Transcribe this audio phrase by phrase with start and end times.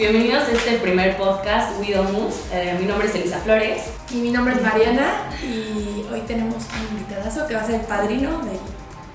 [0.00, 2.32] Bienvenidos a este primer podcast Widomus.
[2.54, 3.82] Eh, mi nombre es Elisa Flores.
[4.10, 7.80] Y mi nombre es Mariana y hoy tenemos un invitadazo que va a ser el
[7.82, 8.58] padrino del,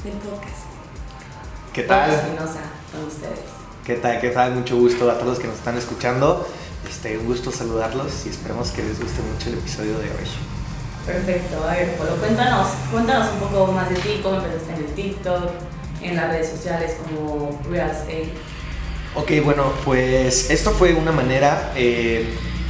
[0.04, 0.68] del podcast.
[1.74, 2.12] ¿Qué tal?
[2.12, 2.60] Espinosa,
[2.92, 3.50] con ustedes.
[3.84, 4.22] ¿Qué tal?
[4.22, 4.54] ¿Qué tal?
[4.54, 6.48] Mucho gusto a todos los que nos están escuchando.
[6.88, 10.30] Este, un gusto saludarlos y esperemos que les guste mucho el episodio de hoy.
[11.08, 11.68] Perfecto.
[11.68, 15.50] A ver, Polo, cuéntanos, cuéntanos un poco más de ti, cómo empezaste en el TikTok,
[16.04, 18.34] en las redes sociales como Real Estate.
[19.18, 22.26] Ok, bueno, pues esto fue una manera, eh,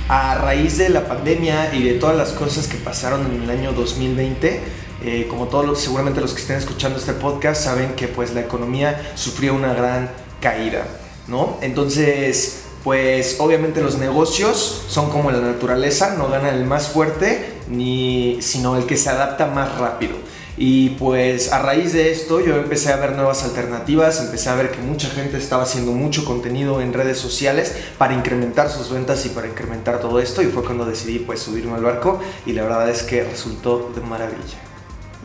[0.08, 3.74] a raíz de la pandemia y de todas las cosas que pasaron en el año
[3.74, 4.62] 2020,
[5.04, 9.12] eh, como todos seguramente los que estén escuchando este podcast saben que pues la economía
[9.16, 10.86] sufrió una gran caída,
[11.28, 11.58] ¿no?
[11.64, 18.38] Entonces, pues obviamente los negocios son como la naturaleza, no gana el más fuerte, ni,
[18.42, 20.14] sino el que se adapta más rápido.
[20.58, 24.72] Y pues a raíz de esto yo empecé a ver nuevas alternativas, empecé a ver
[24.72, 29.30] que mucha gente estaba haciendo mucho contenido en redes sociales para incrementar sus ventas y
[29.30, 32.90] para incrementar todo esto y fue cuando decidí pues subirme al barco y la verdad
[32.90, 34.58] es que resultó de maravilla.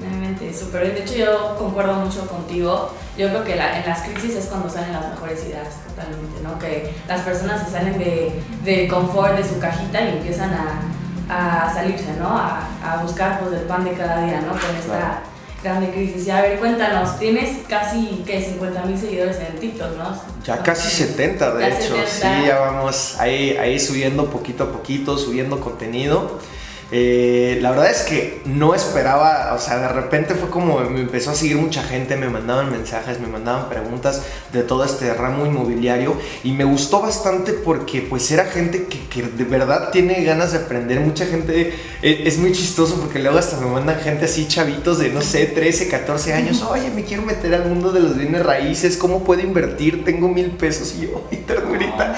[0.00, 0.94] Realmente, súper.
[0.94, 2.90] De hecho, yo concuerdo mucho contigo.
[3.18, 6.58] Yo creo que la- en las crisis es cuando salen las mejores ideas, totalmente, ¿no?
[6.58, 8.32] Que las personas se salen de,
[8.64, 10.80] de confort, de su cajita y empiezan a,
[11.30, 12.28] a salirse, ¿no?
[12.28, 14.48] A, a buscar pues, el pan de cada día, ¿no?
[14.50, 15.14] Con esta Claro.
[15.62, 16.26] grande crisis.
[16.26, 18.42] Y a ver, cuéntanos, tienes casi, ¿qué?
[18.42, 20.20] 50 mil seguidores en TikTok, ¿no?
[20.44, 22.06] Ya casi 70 de Ya hecho, 70.
[22.10, 26.38] sí, ya vamos ahí, ahí subiendo poquito a poquito, subiendo contenido.
[26.92, 31.30] Eh, la verdad es que no esperaba, o sea, de repente fue como me empezó
[31.30, 36.16] a seguir mucha gente, me mandaban mensajes, me mandaban preguntas de todo este ramo inmobiliario
[36.42, 40.58] y me gustó bastante porque pues era gente que, que de verdad tiene ganas de
[40.58, 44.98] aprender, mucha gente, eh, es muy chistoso porque luego hasta me mandan gente así chavitos
[44.98, 48.44] de no sé, 13, 14 años, oye, me quiero meter al mundo de los bienes
[48.44, 50.04] raíces, ¿cómo puedo invertir?
[50.04, 52.16] Tengo mil pesos y yo, ay, ternurita.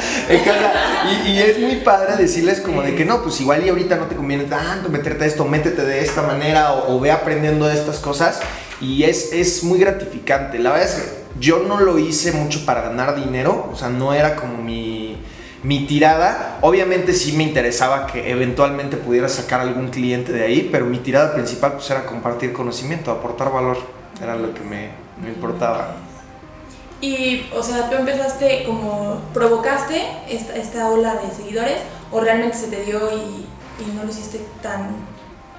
[1.26, 4.06] Y, y es muy padre decirles como de que no, pues igual y ahorita no
[4.06, 4.44] te conviene
[4.88, 8.40] meterte esto, métete de esta manera o, o ve aprendiendo de estas cosas.
[8.80, 10.58] Y es, es muy gratificante.
[10.58, 14.12] La verdad es que yo no lo hice mucho para ganar dinero, o sea, no
[14.12, 15.16] era como mi,
[15.62, 16.58] mi tirada.
[16.60, 21.34] Obviamente sí me interesaba que eventualmente pudiera sacar algún cliente de ahí, pero mi tirada
[21.34, 23.78] principal pues era compartir conocimiento, aportar valor.
[24.22, 24.90] Era lo que me,
[25.22, 25.96] me importaba.
[27.00, 31.78] Y, o sea, tú empezaste como, provocaste esta, esta ola de seguidores
[32.12, 33.46] o realmente se te dio y,
[33.86, 34.96] y no lo hiciste tan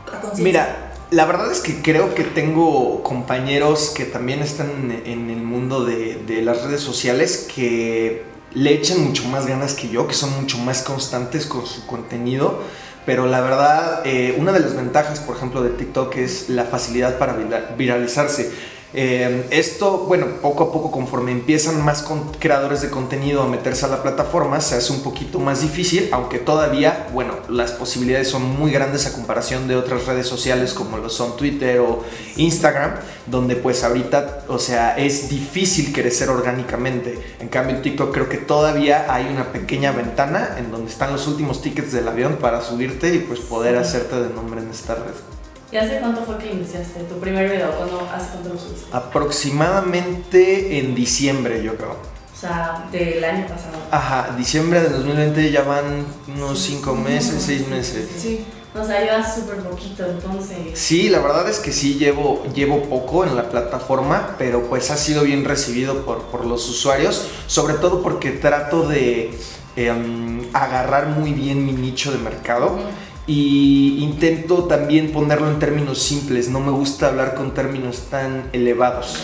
[0.05, 0.41] a.
[0.41, 5.85] Mira, la verdad es que creo que tengo compañeros que también están en, el mundo
[5.85, 8.23] de, las redes sociales que
[8.53, 12.61] le echan mucho más ganas que yo, que son mucho más constantes con su contenido.
[13.05, 17.17] Pero la verdad, eh, una de las ventajas, por ejemplo, de TikTok es la facilidad
[17.17, 18.51] para vira- viralizarse.
[18.95, 23.85] Eh, esto, bueno, poco a poco conforme empiezan más con- creadores de contenido a meterse
[23.85, 28.43] a la plataforma, se hace un poquito más difícil, aunque todavía, bueno, las posibilidades son
[28.43, 32.03] muy grandes a comparación de otras redes sociales como lo son Twitter o
[32.37, 32.91] Instagram,
[33.25, 37.19] donde pues ahorita, o sea, es difícil crecer orgánicamente.
[37.39, 41.27] En cambio, en TikTok creo que todavía hay una pequeña ventana en donde están los
[41.27, 43.81] últimos tickets del avión para subirte y pues poder Sí.
[43.81, 45.32] hacerte de nombre en esta red.
[45.73, 47.71] ¿Y hace cuánto fue que iniciaste tu primer video?
[47.71, 48.95] ¿Cuándo, ¿Hace cuánto lo subiste?
[48.95, 51.93] Aproximadamente en diciembre, yo creo.
[51.93, 53.77] O sea, del año pasado.
[53.89, 58.09] Ajá, diciembre de 2020 ya van unos Sí, 5 sí, meses, sí, 6 sí, meses.
[58.13, 58.45] sí, Sí.
[58.79, 60.57] O sea, llevas súper poquito, entonces.
[60.73, 64.97] Sí, la verdad es que sí llevo, llevo poco en la plataforma, pero pues ha
[64.97, 69.37] sido bien recibido por, por los usuarios, sobre todo porque trato de
[69.75, 72.79] em, agarrar muy bien mi nicho de mercado
[73.25, 79.19] y intento también ponerlo en términos simples, no me gusta hablar con términos tan elevados.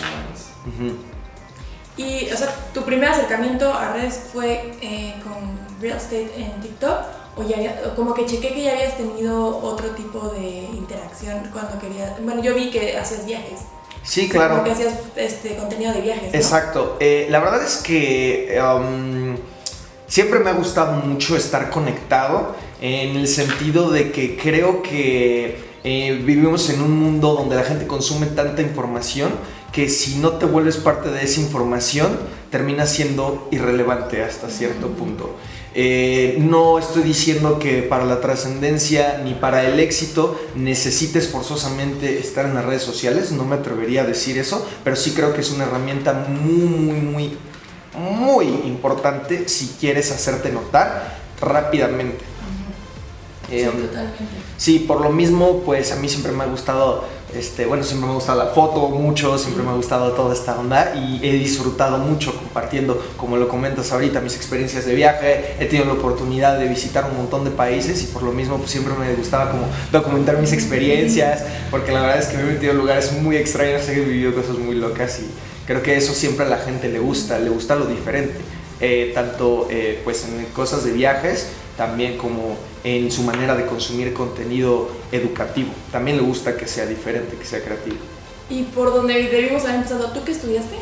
[0.66, 0.96] Ujú.
[1.96, 6.98] Y, o sea, tu primer acercamiento a redes fue eh, con real estate en TikTok
[7.36, 11.78] o ya había- como que chequé que ya habías tenido otro tipo de interacción cuando
[11.78, 12.12] querías.
[12.22, 13.60] Bueno, yo vi que hacías viajes.
[14.02, 14.54] Sí, claro.
[14.54, 16.32] Como que hacías este contenido de viajes.
[16.32, 16.38] ¿no?
[16.38, 16.96] Exacto.
[17.00, 19.36] Eh, la verdad es que um,
[20.06, 26.22] siempre me ha gustado mucho estar conectado en el sentido de que creo que eh,
[26.24, 29.32] vivimos en un mundo donde la gente consume tanta información
[29.72, 32.18] que si no te vuelves parte de esa información
[32.50, 35.36] termina siendo irrelevante hasta cierto punto.
[35.72, 42.44] Eh, no estoy diciendo que para la trascendencia ni para el éxito necesites forzosamente estar
[42.44, 45.52] en las redes sociales, no me atrevería a decir eso, pero sí creo que es
[45.52, 47.38] una herramienta muy, muy, muy,
[47.96, 52.29] muy importante si quieres hacerte notar rápidamente.
[53.50, 54.24] Sí, Eh, totalmente.
[54.56, 58.12] Sí, por lo mismo, pues a mí siempre me ha gustado Este, bueno, siempre me
[58.12, 61.98] ha gustado la foto mucho, siempre me ha gustado toda esta onda y he disfrutado
[61.98, 65.54] mucho compartiendo, como lo comentas ahorita, mis experiencias de viaje.
[65.60, 68.72] He tenido la oportunidad de visitar un montón de países y por lo mismo pues,
[68.72, 72.72] siempre me gustaba como documentar mis experiencias, porque la verdad es que me he metido
[72.72, 75.30] en lugares muy extraños, he vivido cosas muy locas y
[75.68, 78.40] creo que eso siempre a la gente le gusta, le gusta lo diferente.
[78.80, 81.46] Eh, tanto eh, pues en cosas de viajes,
[81.76, 85.70] también como en su manera de consumir contenido educativo.
[85.92, 87.96] También le gusta que sea diferente, que sea creativo.
[88.48, 90.76] Y por donde debimos haber empezado, ¿tú qué estudiaste?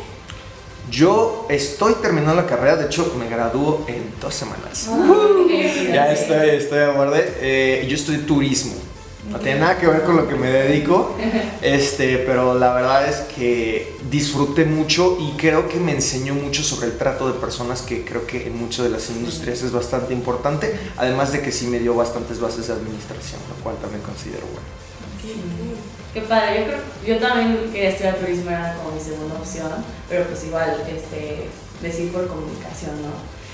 [0.89, 4.89] Yo estoy terminando la carrera, de hecho me gradúo en dos semanas.
[5.93, 7.37] ya estoy, estoy a borde.
[7.41, 8.73] Eh, yo estudié turismo.
[9.29, 11.15] No tiene nada que ver con lo que me dedico,
[11.61, 16.87] este, pero la verdad es que disfruté mucho y creo que me enseñó mucho sobre
[16.87, 20.77] el trato de personas que creo que en muchas de las industrias es bastante importante,
[20.97, 24.67] además de que sí me dio bastantes bases de administración, lo cual también considero bueno.
[26.13, 29.71] Qué padre, yo creo, yo también quería estudiar turismo, era como mi segunda opción,
[30.09, 31.49] pero pues igual, este,
[31.83, 33.11] decir por comunicación, ¿no?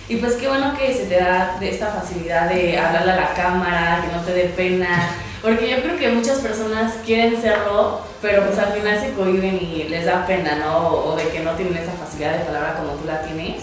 [0.08, 4.06] Y pues qué bueno que se te da esta facilidad de hablarle a la cámara,
[4.06, 5.10] que no te dé pena,
[5.46, 9.84] porque yo creo que muchas personas quieren serlo, pero pues al final se cohiben y
[9.84, 10.88] les da pena, ¿no?
[10.88, 13.62] O de que no tienen esa facilidad de palabra como tú la tienes,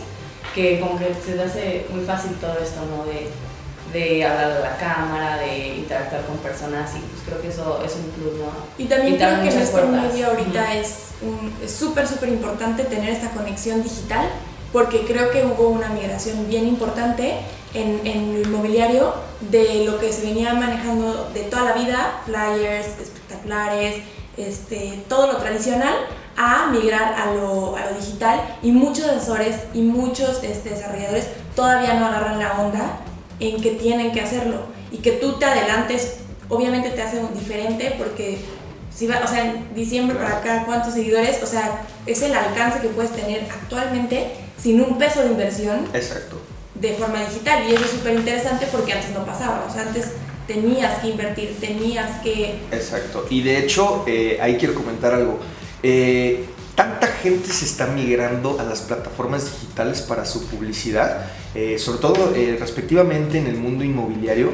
[0.55, 3.05] que como que se te hace muy fácil todo esto, ¿no?
[3.05, 3.27] De,
[3.93, 7.97] de hablar a la cámara, de interactuar con personas y pues creo que eso es
[7.97, 8.53] un plus, ¿no?
[8.79, 11.09] Y también creo que en este medio ahorita es
[11.67, 14.29] súper, súper importante tener esta conexión digital
[14.73, 17.39] porque creo que hubo una migración bien importante
[17.75, 22.87] en, en, lo inmobiliario de lo que se venía manejando de toda la vida, flyers,
[23.01, 24.03] espectaculares,
[24.37, 25.95] este, todo lo tradicional,
[26.37, 31.95] a migrar a lo, a lo digital y muchos asesores y muchos este, desarrolladores todavía
[31.95, 33.01] no agarran la onda
[33.41, 36.19] en que tienen que hacerlo y que tú te adelantes,
[36.49, 38.39] obviamente te hace diferente porque
[38.95, 41.43] si va, o sea, en diciembre para acá, ¿cuántos seguidores?
[41.43, 45.89] O sea, es el alcance que puedes tener actualmente sin un peso de inversión.
[45.95, 46.41] Exacto.
[46.75, 47.65] De forma digital.
[47.69, 49.67] Y eso es súper interesante porque antes no pasaba.
[49.69, 50.13] O sea, antes
[50.47, 52.61] tenías que invertir, tenías que...
[52.71, 53.27] Exacto.
[53.31, 55.39] Y de hecho, eh, ahí quiero comentar algo.
[55.83, 61.99] Eh, tanta gente se está migrando a las plataformas digitales para su publicidad, eh, sobre
[61.99, 64.53] todo respectivamente en el mundo inmobiliario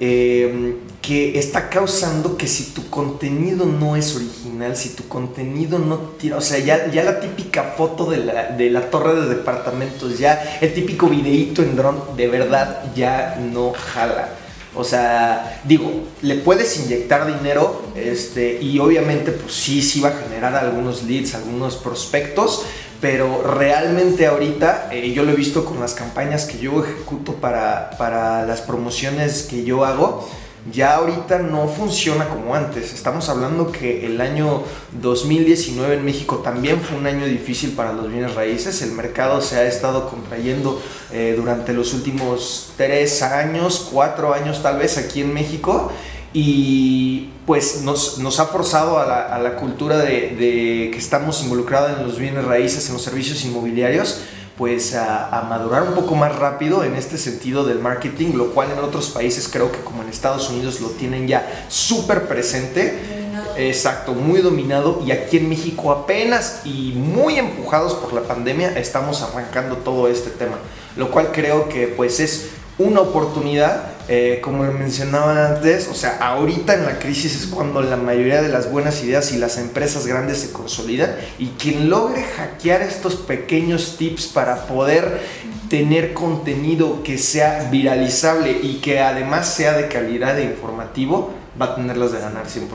[0.00, 5.96] Em, que está causando que si tu contenido no es original, si tu contenido no
[6.18, 10.18] tira, o sea, ya, ya la típica foto de la, de la torre de departamentos,
[10.18, 14.28] ya el típico videíto en dron, de verdad ya no jala.
[14.74, 15.90] O sea, digo,
[16.22, 21.34] le puedes inyectar dinero este, y obviamente pues sí, sí va a generar algunos leads,
[21.34, 22.64] algunos prospectos,
[23.00, 27.90] pero realmente ahorita eh, yo lo he visto con las campañas que yo ejecuto para,
[27.98, 30.28] para las promociones que yo hago,
[30.72, 32.92] ya ahorita no funciona como antes.
[32.92, 34.64] Estamos hablando que el año
[35.00, 38.82] 2019 en México también fue un año difícil para los bienes raíces.
[38.82, 44.78] El mercado se ha estado contrayendo eh, durante los últimos tres años, cuatro años tal
[44.78, 45.90] vez aquí en México
[46.32, 51.42] y pues nos, nos ha forzado a la, a la cultura de, de, que estamos
[51.42, 54.20] involucrados en los bienes raíces, en los servicios inmobiliarios,
[54.58, 58.72] pues a, a, madurar un poco más rápido en este sentido del marketing, lo cual
[58.72, 63.18] en otros países creo que como en Estados Unidos lo tienen ya súper presente.
[63.56, 69.20] Exacto, muy dominado y aquí en México apenas y muy empujados por la pandemia estamos
[69.22, 70.58] arrancando todo este tema,
[70.96, 76.72] lo cual creo que pues es una oportunidad, eh, como mencionaba antes, o sea, ahorita
[76.72, 80.38] en la crisis es cuando la mayoría de las buenas ideas y las empresas grandes
[80.38, 85.20] se consolidan y quien logre hackear estos pequeños tips para poder
[85.68, 91.74] tener contenido que sea viralizable y que además sea de calidad e informativo, va a
[91.74, 92.66] tenerlas de ganar 100%.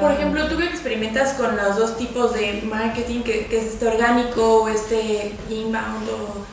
[0.00, 3.86] Por ejemplo, tú que experimentas con los dos tipos de marketing, que, que es este
[3.86, 6.44] orgánico o este inbound o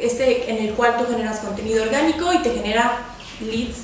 [0.00, 2.98] este en el cual tú generas contenido orgánico y te genera
[3.40, 3.78] leads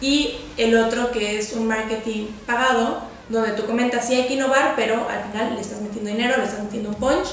[0.00, 4.74] y el otro que es un marketing pagado donde tú comentas si hay que innovar
[4.76, 7.28] pero al final le estás metiendo dinero, le estás metiendo un punch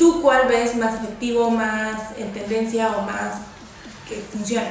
[0.00, 3.42] ¿tú cuál ves más efectivo, más en tendencia o más
[4.08, 4.70] que funciona?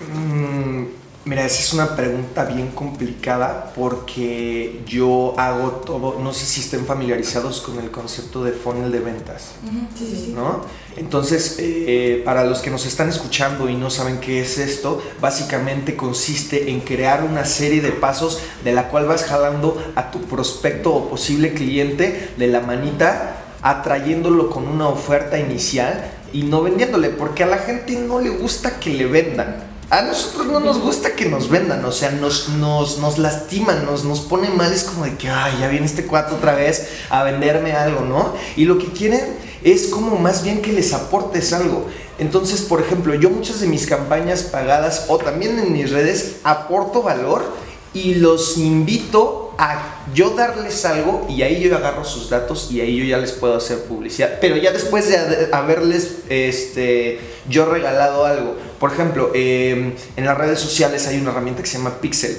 [0.00, 0.86] Mm,
[1.28, 6.86] Mira, esa es una pregunta bien complicada porque yo hago todo, no sé si estén
[6.86, 10.32] familiarizados con el concepto de funnel de ventas, sí, sí, sí.
[10.34, 10.62] ¿no?
[10.96, 15.96] Entonces, eh, para los que nos están escuchando y no saben qué es esto, básicamente
[15.96, 20.94] consiste en crear una serie de pasos de la cual vas jalando a tu prospecto
[20.94, 27.44] o posible cliente de la manita, atrayéndolo con una oferta inicial y no vendiéndole, porque
[27.44, 31.24] a la gente no le gusta que le vendan a nosotros no nos gusta que
[31.24, 35.16] nos vendan, o sea, nos, nos, nos lastiman, nos, nos pone mal, es como de
[35.16, 38.34] que, ay, ya viene este cuatro otra vez a venderme algo, ¿no?
[38.56, 41.86] Y lo que quieren es como más bien que les aportes algo.
[42.18, 47.02] Entonces, por ejemplo, yo muchas de mis campañas pagadas o también en mis redes aporto
[47.02, 47.44] valor
[47.94, 52.96] y los invito a yo darles algo y ahí yo agarro sus datos y ahí
[52.96, 54.38] yo ya les puedo hacer publicidad.
[54.40, 58.56] Pero ya después de haberles este, yo regalado algo.
[58.78, 62.36] Por ejemplo, em, en las redes sociales hay una herramienta que se llama Pixel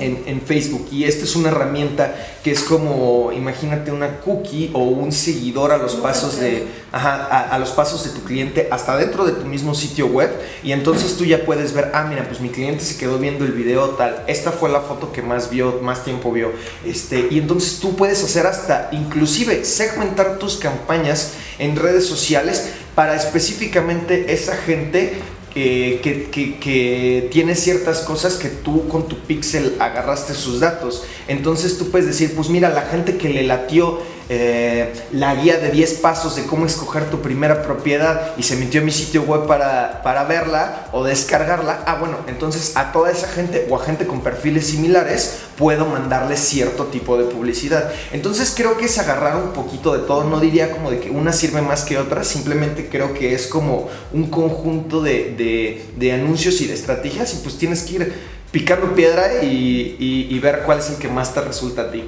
[0.00, 0.88] en, Facebook.
[0.90, 5.78] Y esta es una herramienta que es como, imagínate una cookie o un seguidor a
[5.78, 10.06] los pasos de, a, los pasos de tu cliente hasta dentro de tu mismo sitio
[10.06, 10.30] web.
[10.62, 13.52] Y entonces tú ya puedes ver, ah, mira, pues mi cliente se quedó viendo el
[13.52, 14.24] video tal.
[14.26, 16.52] Esta fue la foto que más vio, más tiempo vio.
[16.84, 23.14] Este, y entonces tú puedes hacer hasta, inclusive, segmentar tus campañas en redes sociales para
[23.14, 25.20] específicamente esa gente
[25.52, 31.04] que, que, tiene ciertas cosas que tú con tu pixel agarraste sus datos.
[31.28, 34.00] Entonces tú puedes decir, pues mira, la gente que le latió
[34.32, 38.80] eh, la guía de 10 pasos de cómo escoger tu primera propiedad y se metió
[38.80, 43.26] a mi sitio web para, para verla o descargarla, ah bueno, entonces a toda esa
[43.26, 47.90] gente o a gente con perfiles similares puedo mandarle cierto tipo de publicidad.
[48.12, 51.32] Entonces creo que es agarrar un poquito de todo, no diría como de que una
[51.32, 56.68] sirve más que otra, simplemente creo que es como un conjunto de, de, anuncios y
[56.68, 58.12] de estrategias y pues tienes que ir
[58.52, 62.04] picando piedra y, y, y ver cuál es el que más te resulta a ti.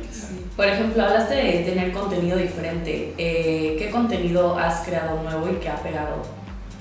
[0.56, 3.14] Por ejemplo, hablaste de tener contenido diferente.
[3.16, 6.22] Eh, ¿Qué contenido has creado nuevo y qué ha pegado?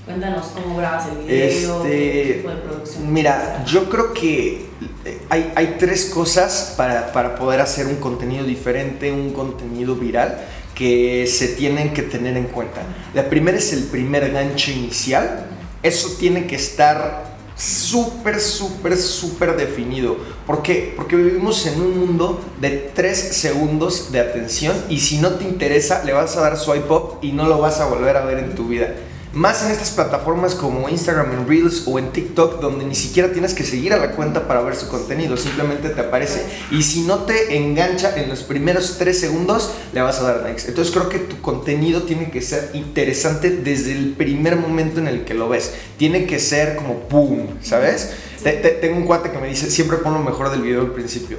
[0.04, 3.12] Cuéntanos cómo grabas el video, este, qué tipo de producción.
[3.12, 4.66] Mira, yo creo que
[5.04, 10.38] eh, hay, hay tres cosas para, para, poder hacer un contenido diferente, un contenido viral
[10.74, 12.82] que se tienen que tener en cuenta.
[13.14, 15.46] La primera es el primer gancho inicial.
[15.84, 17.31] Eso tiene que estar
[17.62, 20.16] súper, súper, súper definido.
[20.46, 20.94] ¿Por qué?
[20.96, 26.02] Porque vivimos en un mundo de 3 segundos de atención y si no te interesa
[26.02, 28.56] le vas a dar swipe up y no lo vas a volver a ver en
[28.56, 28.92] tu vida.
[29.34, 33.54] Más en estas plataformas como Instagram en Reels o en TikTok, donde ni siquiera tienes
[33.54, 36.44] que seguir a la cuenta para ver su contenido, simplemente te aparece.
[36.70, 40.68] Y si no te engancha en los primeros 3 segundos, le vas a dar next.
[40.68, 45.24] Entonces creo que tu contenido tiene que ser interesante desde el primer momento en el
[45.24, 45.72] que lo ves.
[45.96, 48.10] Tiene que ser como boom, ¿sabes?
[48.42, 51.38] tengo un cuate que me dice, siempre pon lo mejor del video al principio.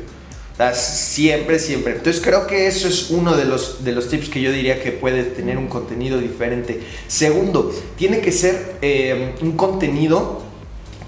[0.74, 1.93] Siempre, siempre.
[1.93, 4.91] Entonces creo que eso es uno de los, de los tips que yo diría que
[4.91, 6.81] puede tener un contenido diferente.
[7.07, 10.42] Segundo, tiene que ser eh, un contenido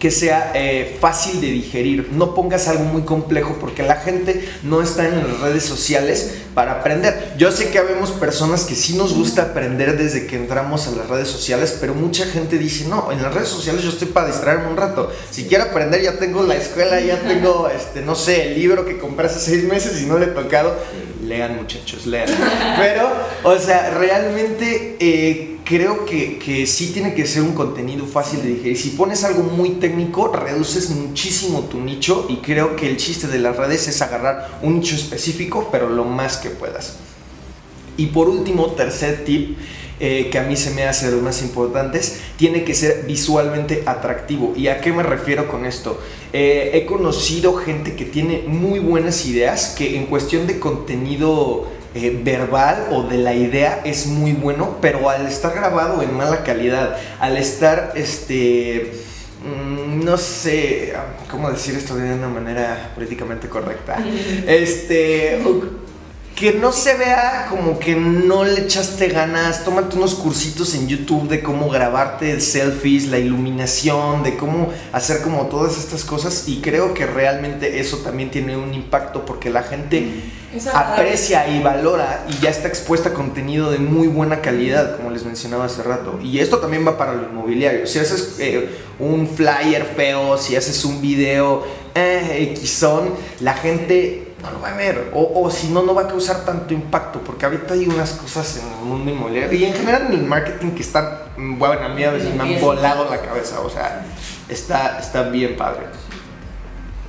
[0.05, 2.09] que sea eh, fácil de digerir.
[2.11, 6.73] No pongas algo muy complejo porque la gente no está en las redes sociales para
[6.73, 7.33] aprender.
[7.39, 11.09] Yo sé que habemos personas que sí nos gusta aprender desde que entramos a las
[11.09, 14.67] redes sociales, pero mucha gente dice, no, en las redes sociales yo estoy para distraerme
[14.67, 15.11] un rato.
[15.31, 18.99] Si quiero aprender ya tengo la escuela, ya tengo, este, no sé, el libro que
[18.99, 20.75] compré hace seis meses y no le he tocado.
[21.23, 22.29] Lean muchachos, lean.
[22.77, 23.09] Pero,
[23.41, 24.97] o sea, realmente...
[24.99, 28.77] Eh, creo que, que, sí tiene que ser un contenido fácil de digerir.
[28.77, 33.39] Si pones algo muy técnico, reduces muchísimo tu nicho y creo que el chiste de
[33.39, 36.97] las redes es agarrar un nicho específico, pero lo más que puedas.
[37.97, 39.57] Y por último, tercer tip,
[39.99, 43.83] eh, que a mí se me hace de los más importantes, tiene que ser visualmente
[43.85, 44.53] atractivo.
[44.55, 45.99] ¿Y a qué me refiero con esto?
[46.33, 52.19] Eh, he conocido gente que tiene muy buenas ideas, que en cuestión de contenido eh,
[52.21, 56.97] verbal o de la idea es muy bueno, pero al estar grabado en mala calidad,
[57.21, 58.91] al estar, este,
[59.45, 60.93] mm, no sé,
[61.31, 63.97] ¿cómo decir esto de una manera políticamente correcta?
[64.45, 65.41] Este
[66.35, 71.29] que no se vea como que no le echaste ganas, tómate unos cursitos en YouTube
[71.29, 76.93] de cómo grabarte selfies, la iluminación, de cómo hacer como todas estas cosas y creo
[76.93, 80.09] que realmente eso también tiene un impacto porque la gente
[80.73, 85.25] aprecia y valora y ya está expuesta a contenido de muy buena calidad, como les
[85.25, 86.19] mencionaba hace rato.
[86.21, 87.87] Y esto también va para lo inmobiliario.
[87.87, 88.69] Si haces eh,
[88.99, 91.63] un flyer feo, si haces un video
[91.95, 92.53] eh,
[93.39, 95.11] la gente no lo va a ver.
[95.13, 97.21] O, si no, no va a causar tanto impacto.
[97.21, 100.71] Porque ahorita hay unas cosas en el mundo inmobiliario y en general en el marketing
[100.71, 101.07] que están,
[101.37, 103.61] bueno, a mí a veces me han volado la cabeza.
[103.61, 104.05] O sea,
[104.49, 105.85] está, está bien padre.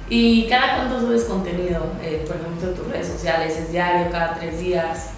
[0.08, 1.86] ¿Y cada cuánto subes contenido?
[2.02, 5.10] Eh, por ejemplo, tus redes sociales, ¿es diario, cada tres días?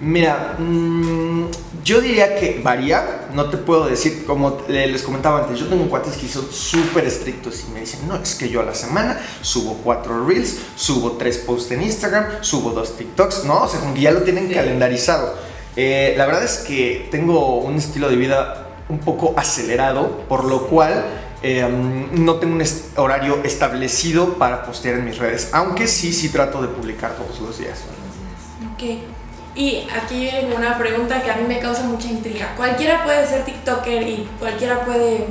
[0.00, 1.44] Mira, mm,
[1.84, 6.16] yo diría que varía, no te puedo decir, como les comentaba antes, yo tengo cuates
[6.16, 9.78] que son súper estrictos y me dicen, no, es que yo a la semana subo
[9.84, 13.64] cuatro reels, subo tres posts en Instagram, subo dos TikToks, ¿no?
[13.64, 15.34] O sea, como que ya lo tienen calendarizado.
[15.76, 20.66] Eh, la verdad es que tengo un estilo de vida un poco acelerado, por lo
[20.66, 21.04] cual
[21.42, 21.66] eh,
[22.12, 22.64] no tengo un
[22.96, 27.58] horario establecido para postear en mis redes, aunque sí, sí trato de publicar todos los
[27.58, 27.84] días.
[28.74, 28.82] Ok.
[29.54, 32.54] Y aquí viene una pregunta que a mí me causa mucha intriga.
[32.56, 35.26] Cualquiera puede ser TikToker y cualquiera puede...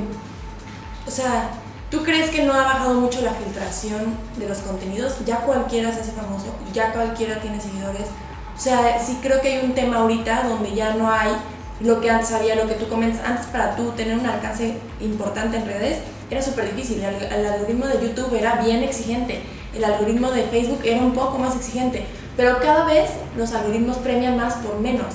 [1.06, 1.50] O sea,
[1.90, 5.16] ¿tú crees que no ha bajado mucho la filtración de los contenidos?
[5.24, 8.06] Ya cualquiera se hace famoso, ya cualquiera tiene seguidores.
[8.56, 11.32] O sea, sí creo que hay un tema ahorita donde ya no hay
[11.80, 15.56] lo que antes había, lo que tú comentas, antes para tú tener un alcance importante
[15.56, 15.98] en redes
[16.30, 19.42] era súper difícil, el, algoritmo de YouTube era bien exigente,
[19.74, 22.04] el algoritmo de Facebook era un poco más exigente,
[22.36, 25.06] pero cada vez los algoritmos premian más por menos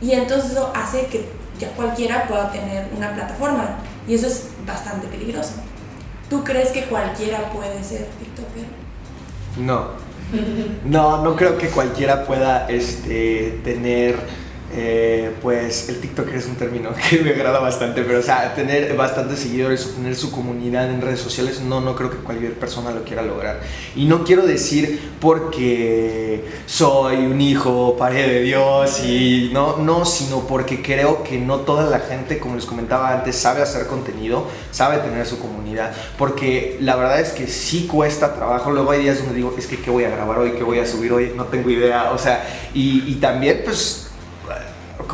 [0.00, 1.26] y entonces eso hace que
[1.58, 5.54] ya cualquiera pueda tener una plataforma y eso es bastante peligroso.
[6.28, 8.64] ¿Tú crees que cualquiera puede ser TikToker?
[9.58, 10.04] No.
[10.84, 14.16] No, no creo que cualquiera pueda este, tener
[14.76, 18.96] eh, pues el TikToker es un término que me agrada bastante, pero o sea, tener
[18.96, 22.90] bastantes seguidores o tener su comunidad en redes sociales, no, no creo que cualquier persona
[22.90, 23.60] lo quiera lograr.
[23.94, 30.40] Y no quiero decir porque soy un hijo, padre de Dios, y no, no, sino
[30.40, 34.98] porque creo que no toda la gente, como les comentaba antes, sabe hacer contenido, sabe
[34.98, 38.72] tener su comunidad, porque la verdad es que sí cuesta trabajo.
[38.72, 40.86] Luego hay días donde digo, es que qué voy a grabar hoy, qué voy a
[40.86, 44.04] subir hoy, no tengo idea, o sea, y también pues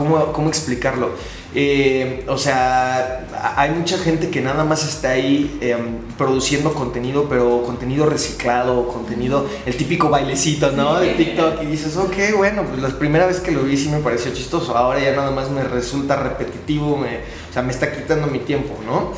[0.01, 1.11] ¿Cómo, cómo explicarlo?
[1.55, 7.63] Eh, o sea, hay mucha gente que nada más está ahí em, produciendo contenido, pero
[7.65, 10.99] contenido reciclado, contenido, el típico bailecito, ¿no?
[10.99, 13.99] De TikTok y dices, ok, bueno, pues la primera vez que lo vi sí me
[13.99, 18.27] pareció chistoso, ahora ya nada más me resulta repetitivo, me, o sea, me está quitando
[18.29, 19.13] mi tiempo, ¿no?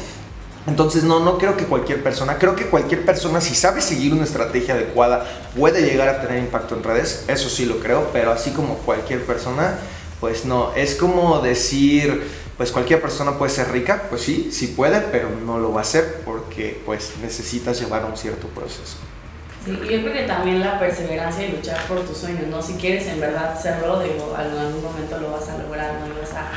[0.67, 4.25] Entonces, no, no creo que cualquier persona, creo que cualquier persona, si sabe seguir una
[4.25, 5.25] estrategia adecuada,
[5.57, 9.25] puede llegar a tener impacto en redes, eso sí lo creo, pero así como cualquier
[9.25, 9.79] persona,
[10.23, 15.01] pues no, es como decir, pues cualquier persona puede ser rica, pues sí, sí puede,
[15.01, 18.99] pero no lo va a hacer porque pues necesitas llevar un cierto proceso.
[19.65, 22.63] Sí, yo creo que también la perseverancia y luchar por tus sueños, ¿no?
[22.63, 26.35] Si quieres en verdad hacerlo, digo, en algún momento lo vas a lograr, no vas
[26.35, 26.53] a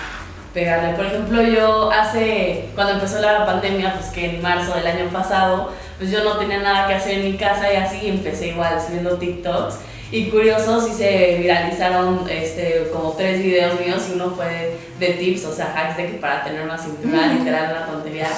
[0.54, 0.94] pegarle.
[0.94, 5.72] Por ejemplo, yo hace, cuando empezó la pandemia, pues que en marzo del año pasado,
[5.98, 9.18] pues yo no tenía nada que hacer en mi casa y así empecé igual subiendo
[9.18, 9.80] TikToks
[10.12, 15.46] y curioso, sí se viralizaron este, como tres videos míos y uno fue de tips,
[15.46, 18.30] o sea, hacks de que para tener una cintura, literal, una tontería.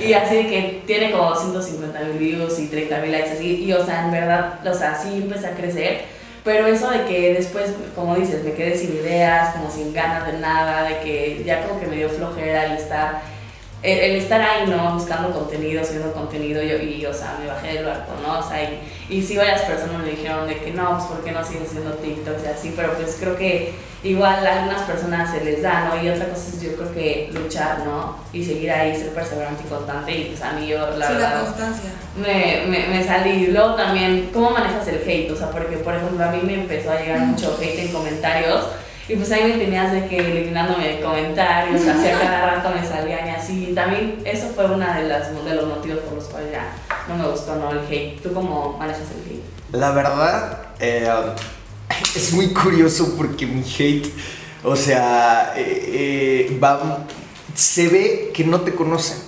[0.00, 3.64] Y así que tiene como 150 mil views y 30 mil likes así.
[3.64, 6.02] Y o sea, en verdad, o sea, sí empecé a crecer.
[6.44, 10.38] Pero eso de que después, como dices, me quedé sin ideas, como sin ganas de
[10.38, 13.22] nada, de que ya como que me dio flojera el estar
[13.84, 14.94] el, estar ahí, ¿no?
[14.94, 18.38] Buscando contenido, subiendo contenido, yo, y, o sea, me bajé del barco, ¿no?
[18.38, 21.32] O sea, y, y sí varias personas me dijeron de que no, pues, ¿por qué
[21.32, 22.72] no sigues haciendo TikToks y así?
[22.74, 26.02] Pero pues creo que igual a algunas personas se les da, ¿no?
[26.02, 28.16] Y otra cosa es yo creo que luchar, ¿no?
[28.32, 31.40] Y seguir ahí, ser perseverante y constante, y pues a mí yo, la sí, la
[31.40, 31.90] constancia.
[32.16, 33.48] Me, me, me salí.
[33.48, 35.30] Luego también, ¿cómo manejas el hate?
[35.30, 38.64] O sea, porque, por ejemplo, a mí me empezó a llegar mucho hate en comentarios,
[39.06, 43.30] y pues ahí me tenías de que eliminándome comentarios, hacia cada rato me salían y
[43.30, 43.68] así.
[43.70, 46.72] Y también eso fue uno de, las, de los motivos por los cuales ya
[47.08, 47.70] no me gustó ¿no?
[47.70, 48.22] el hate.
[48.22, 49.44] ¿Tú cómo manejas el hate?
[49.72, 51.06] La verdad, eh,
[52.16, 54.10] es muy curioso porque mi hate,
[54.62, 57.04] o sea, eh, eh, va,
[57.54, 59.18] se ve que no te conocen.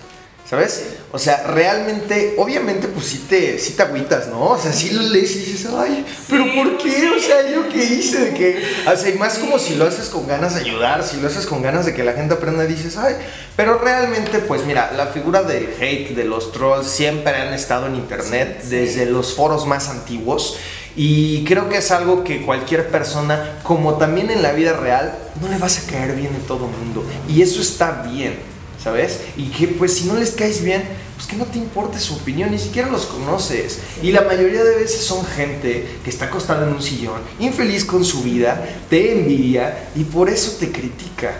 [0.48, 0.84] ¿Sabes?
[1.10, 4.50] O sea, realmente, obviamente, pues sí te, sí te agüitas, ¿no?
[4.50, 7.10] O sea, sí lo lees y dices, ay, pero ¿por qué?
[7.16, 8.26] O sea, ¿yo qué hice?
[8.26, 11.20] De que, o sea, y más como si lo haces con ganas de ayudar, si
[11.20, 13.16] lo haces con ganas de que la gente aprenda, dices, ay,
[13.56, 17.96] pero realmente, pues mira, la figura del hate, de los trolls, siempre han estado en
[17.96, 20.58] internet, desde los foros más antiguos.
[20.94, 25.48] Y creo que es algo que cualquier persona, como también en la vida real, no
[25.48, 27.04] le vas a caer bien en todo el mundo.
[27.28, 28.55] Y eso está bien.
[28.86, 29.18] ¿Sabes?
[29.36, 30.84] Y que pues si no les caes bien,
[31.16, 33.80] pues que no te importe su opinión, ni siquiera los conoces.
[34.00, 38.04] Y la mayoría de veces son gente que está acostada en un sillón, infeliz con
[38.04, 41.34] su vida, te envidia y por eso te critica,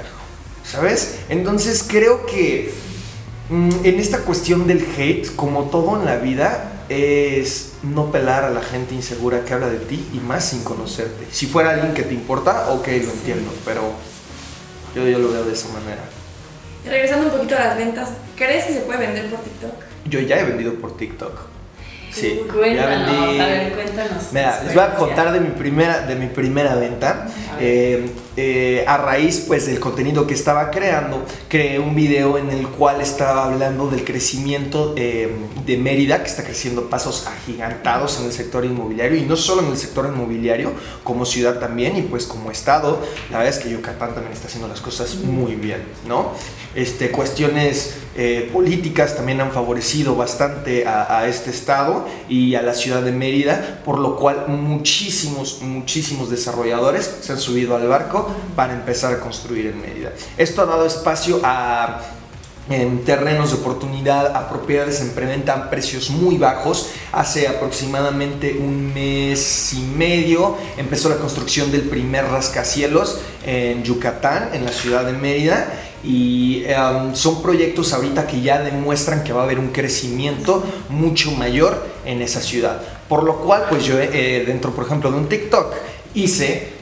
[0.65, 1.21] ¿sabes?
[1.29, 2.75] Entonces creo que
[3.49, 8.51] mm, en esta cuestión del hate, como todo en la vida, es no pelar a
[8.51, 11.29] la gente insegura que habla de ti y más sin conocerte.
[11.31, 13.93] Si fuera alguien que te importa, ok, lo entiendo, pero
[14.97, 16.03] yo, yo lo veo de esa manera.
[16.87, 19.73] Regresando un poquito a las ventas, ¿crees que se puede vender por TikTok?
[20.09, 21.41] Yo ya he vendido por TikTok.
[22.13, 23.41] Sí, ya Cuéntanos, vendí.
[23.41, 24.33] a ver, cuéntanos.
[24.33, 27.11] Mira, les voy a contar de mi primera, de mi primera venta.
[27.53, 27.61] A ver.
[27.61, 32.69] Eh, eh, a raíz pues del contenido que estaba creando, creé un video en el
[32.69, 38.33] cual estaba hablando del crecimiento eh, de Mérida, que está creciendo pasos agigantados en el
[38.33, 40.73] sector inmobiliario, y no solo en el sector inmobiliario,
[41.03, 44.69] como ciudad también, y pues como estado, la verdad es que Yucatán también está haciendo
[44.69, 46.33] las cosas muy bien, ¿no?
[46.75, 52.75] Este, cuestiones eh, políticas también han favorecido bastante a, a este estado y a la
[52.75, 58.73] ciudad de Mérida, por lo cual muchísimos, muchísimos desarrolladores se han subido al barco para
[58.73, 60.13] empezar a construir en Mérida.
[60.37, 62.01] Esto ha dado espacio a
[62.69, 66.91] en terrenos de oportunidad a propiedades en preventa a precios muy bajos.
[67.13, 74.65] Hace aproximadamente un mes y medio empezó la construcción del primer rascacielos en Yucatán, en
[74.65, 75.73] la ciudad de Mérida.
[76.05, 81.33] Y um, son proyectos ahorita que ya demuestran que va a haber un crecimiento mucho
[81.33, 82.81] mayor en esa ciudad.
[83.09, 85.75] Por lo cual, pues yo eh, dentro, por ejemplo, de un TikTok
[86.15, 86.76] hice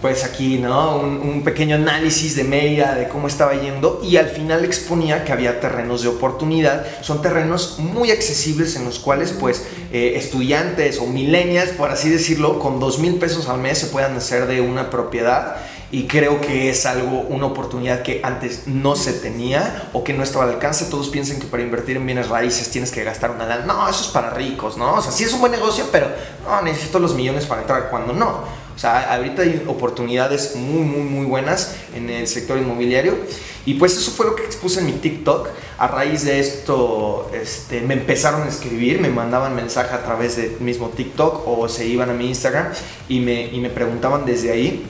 [0.00, 0.96] pues aquí, ¿no?
[0.96, 5.32] Un, un, pequeño análisis de Mérida, de cómo estaba yendo y al final exponía que
[5.32, 6.84] había terrenos de oportunidad.
[7.00, 12.58] Son terrenos muy accesibles en los cuales pues eh, estudiantes o millennials, por así decirlo,
[12.58, 15.56] con dos mil pesos al mes se puedan hacer de una propiedad
[15.92, 20.22] y creo que es algo, una oportunidad que antes no se tenía o que no
[20.22, 20.86] estaba al alcance.
[20.86, 23.66] Todos piensan que para invertir en bienes raíces tienes que gastar una lana.
[23.66, 24.94] No, eso es para ricos, ¿no?
[24.94, 26.08] O sea, sí es un buen negocio, pero
[26.46, 28.61] no, necesito los millones para entrar cuando no.
[28.82, 33.14] Sea, ahorita hay oportunidades muy, muy, muy buenas en el sector inmobiliario.
[33.64, 35.50] Y pues eso fue lo que expuse en mi TikTok.
[35.78, 40.58] A raíz de esto, este, me empezaron a escribir, me mandaban mensaje a través del
[40.58, 42.72] mismo TikTok o se iban a mi Instagram
[43.08, 44.84] y me, y me preguntaban desde ahí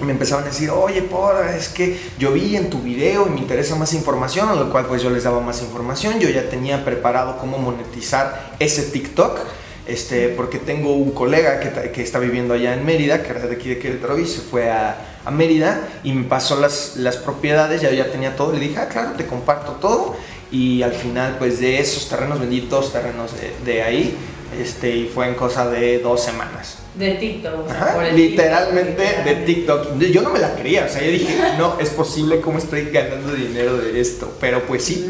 [0.00, 3.40] me empezaban a decir, oye, por, es que yo vi en tu video y me
[3.40, 6.84] interesa más información, a lo cual pues yo les daba más información, yo ya tenía
[6.84, 9.40] preparado cómo monetizar ese TikTok,
[9.88, 13.54] este, porque tengo un colega que, que está viviendo allá en Mérida, que era de
[13.54, 17.80] aquí de Querétaro y se fue a, a Mérida y me pasó las, las propiedades,
[17.80, 20.16] ya, ya tenía todo, le dije, ah, claro, te comparto todo
[20.50, 24.16] y al final pues de esos terrenos vendí dos terrenos de, de ahí,
[24.60, 26.78] este, y fue en cosa de dos semanas.
[26.94, 27.66] De TikTok.
[27.66, 29.98] o sea, Ajá, por el literalmente TikTok, de TikTok.
[30.12, 33.32] Yo no me la creía, o sea, yo dije, no, es posible cómo estoy ganando
[33.34, 34.34] dinero de esto.
[34.40, 35.06] Pero pues sí,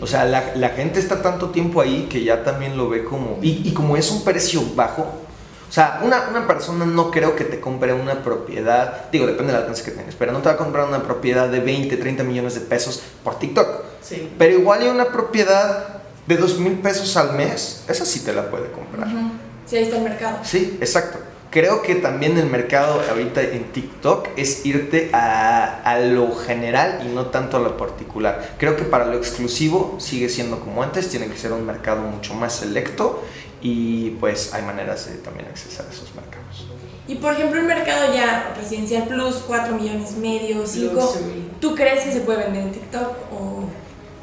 [0.00, 3.38] o sea, la, la gente está tanto tiempo ahí que ya también lo ve como...
[3.42, 7.44] Y, y como es un precio bajo, o sea, una, una persona no creo que
[7.44, 10.56] te compre una propiedad, digo, depende del alcance que tengas, pero no te va a
[10.56, 13.84] comprar una propiedad de 20, 30 millones de pesos por TikTok.
[14.02, 14.32] Sí.
[14.36, 18.50] Pero igual hay una propiedad de 2 mil pesos al mes, esa sí te la
[18.50, 19.06] puede comprar.
[19.06, 19.30] Ujú.
[19.66, 20.38] Sí, ahí está el mercado.
[20.42, 21.18] Sí, exacto.
[21.50, 27.08] Creo que también el mercado ahorita en TikTok es irte a, a, lo general y
[27.12, 28.54] no tanto a lo particular.
[28.56, 32.34] Creo que para lo exclusivo sigue siendo como antes, tiene que ser un mercado mucho
[32.34, 33.24] más selecto
[33.60, 36.66] y pues hay maneras de también accesar a esos mercados.
[37.08, 41.50] Y por ejemplo, el mercado ya residencial plus, 4 millones medio, 5, Luxury.
[41.60, 43.08] ¿tú crees que se puede vender en TikTok?
[43.32, 43.64] O...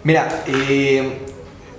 [0.04, 1.20] Mira, eh,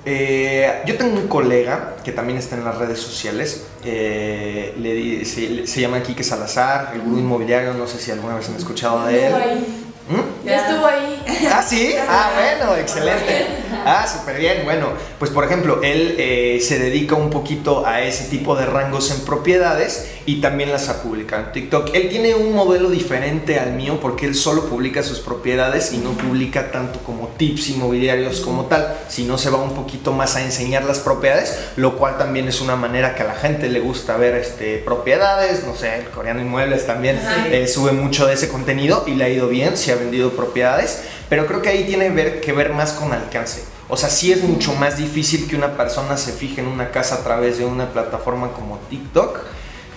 [0.04, 5.66] eh, yo tengo un colega que también está en las redes sociales, eh, le se,
[5.66, 9.26] se llama Quique Salazar, el gurú inmobiliario, no sé si alguna vez han escuchado de
[9.26, 9.34] él.
[10.09, 10.47] ¿Mm?
[10.47, 11.14] Ya estuvo ahí.
[11.51, 13.47] Ah, sí, ah, bueno, excelente.
[13.85, 14.62] Ah, súper bien.
[14.64, 19.11] Bueno, pues por ejemplo, él eh, se dedica un poquito a ese tipo de rangos
[19.11, 21.94] en propiedades y también las ha publicado en TikTok.
[21.94, 26.11] Él tiene un modelo diferente al mío porque él solo publica sus propiedades y no
[26.11, 30.85] publica tanto como tips inmobiliarios como tal, sino se va un poquito más a enseñar
[30.85, 34.35] las propiedades, lo cual también es una manera que a la gente le gusta ver
[34.35, 37.18] este, propiedades, no sé, el coreano inmuebles también
[37.51, 41.02] eh, sube mucho de ese contenido y le ha ido bien, se ha vendido propiedades,
[41.28, 43.64] pero creo que ahí tiene ver, que ver más con alcance.
[43.88, 47.16] O sea, sí es mucho más difícil que una persona se fije en una casa
[47.16, 49.38] a través de una plataforma como TikTok,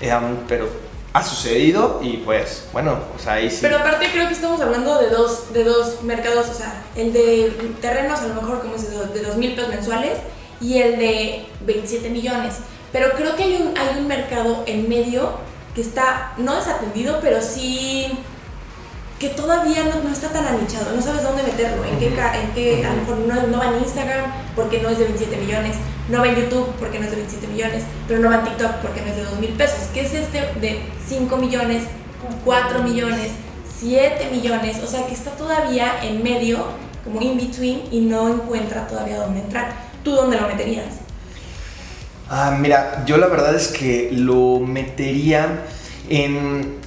[0.02, 0.14] eh,
[0.48, 0.70] pero
[1.14, 3.60] ha sucedido y pues, bueno, o sea, ahí sí.
[3.62, 7.74] Pero aparte creo que estamos hablando de dos, de dos mercados, o sea, el de
[7.82, 10.20] terrenos a lo mejor como es de 2 mil pesos mensuales
[10.62, 12.56] y el de 27 millones.
[12.94, 15.34] Pero creo que hay un, hay un mercado en medio
[15.76, 18.18] que está no desatendido, pero sí
[19.22, 22.84] que todavía no, no está tan anichado, no sabes dónde meterlo, en qué, en qué
[22.84, 25.76] a lo mejor no, no va en Instagram porque no es de 27 millones,
[26.10, 28.78] no va en YouTube porque no es de 27 millones, pero no va en TikTok
[28.78, 31.84] porque no es de 2 mil pesos, que es este de 5 millones,
[32.44, 33.30] 4 millones,
[33.78, 36.66] 7 millones, o sea que está todavía en medio,
[37.04, 39.72] como in between, y no encuentra todavía dónde entrar.
[40.04, 40.96] ¿Tú dónde lo meterías?
[42.28, 45.62] Ah, mira, yo la verdad es que lo metería
[46.10, 46.78] en,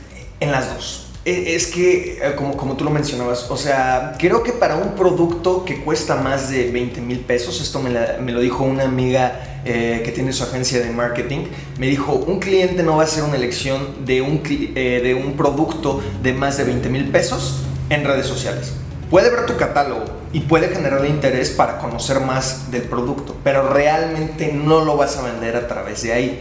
[0.41, 1.04] en las dos.
[1.25, 4.95] E, es que, eh, como, como tú lo mencionabas, o sea, creo que para un
[4.95, 10.03] producto que cuesta más de 20 mil pesos, esto me, lo dijo una amiga eh,
[10.05, 11.47] que tiene su agencia de marketing,
[11.79, 15.33] me dijo, un cliente no va a hacer una elección de un, eh, de un
[15.33, 18.75] producto de más de 20 mil pesos en redes sociales.
[19.09, 24.53] Puede ver tu catálogo y puede generarle interés para conocer más del producto, pero realmente
[24.53, 26.41] no lo vas a vender a través de ahí.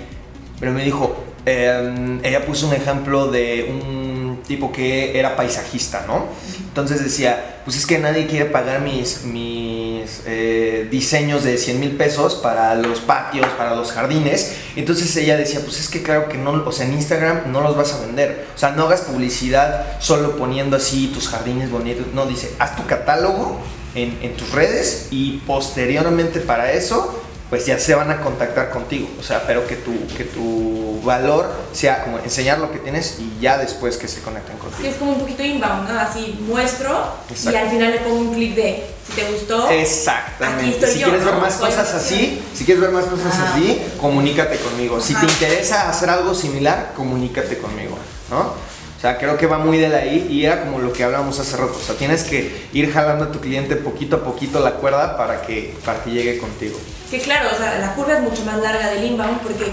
[0.59, 1.15] Pero me dijo,
[1.45, 4.02] em, ella puso un ejemplo de un
[4.47, 6.27] tipo que era paisajista, ¿no?
[6.59, 11.91] Entonces decía, pues es que nadie quiere pagar mis, mis eh, diseños de 100 mil
[11.91, 14.55] pesos para los patios, para los jardines.
[14.75, 17.77] Entonces ella decía, pues es que claro que no, o sea, en Instagram no los
[17.77, 18.47] vas a vender.
[18.55, 22.07] O sea, no hagas publicidad solo poniendo así tus jardines bonitos.
[22.13, 23.59] No, dice, haz tu catálogo
[23.95, 27.22] en, en tus redes y posteriormente para eso
[27.53, 29.07] pues ya se van a contactar contigo.
[29.19, 33.39] O sea, pero que tu, que tu valor sea como enseñar lo que tienes y
[33.39, 34.89] ya después que se conecten contigo.
[34.89, 35.99] es como un poquito inbound, ¿no?
[35.99, 39.69] Así muestro y al final le pongo un clic de si te gustó.
[39.69, 40.87] Exactamente.
[40.87, 44.99] si quieres ver más cosas así, si quieres ver más cosas así, comunícate conmigo.
[44.99, 47.99] Si te interesa hacer algo similar, comunícate conmigo,
[48.31, 48.39] ¿no?
[48.39, 51.37] O sea, creo que va muy de la ahí y era como lo que hablábamos
[51.37, 51.77] hace rato.
[51.79, 55.43] O sea, tienes que ir jalando a tu cliente poquito a poquito la cuerda para
[55.43, 56.79] que, para que llegue contigo.
[57.13, 59.71] Que claro, o sea, la curva es mucho más larga del inbound porque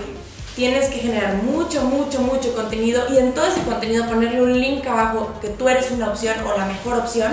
[0.55, 4.87] tienes que generar mucho, mucho, mucho contenido y en todo ese contenido ponerle un link
[4.87, 7.33] abajo que tú eres una opción o la mejor opción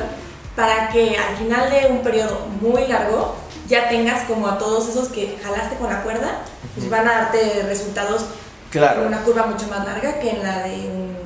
[0.56, 3.36] para que al final de un periodo muy largo
[3.68, 6.40] ya tengas como a todos esos que jalaste con la cuerda,
[6.74, 8.28] pues van a darte resultados
[8.70, 9.02] claro.
[9.02, 11.17] en una curva mucho más larga que en la de un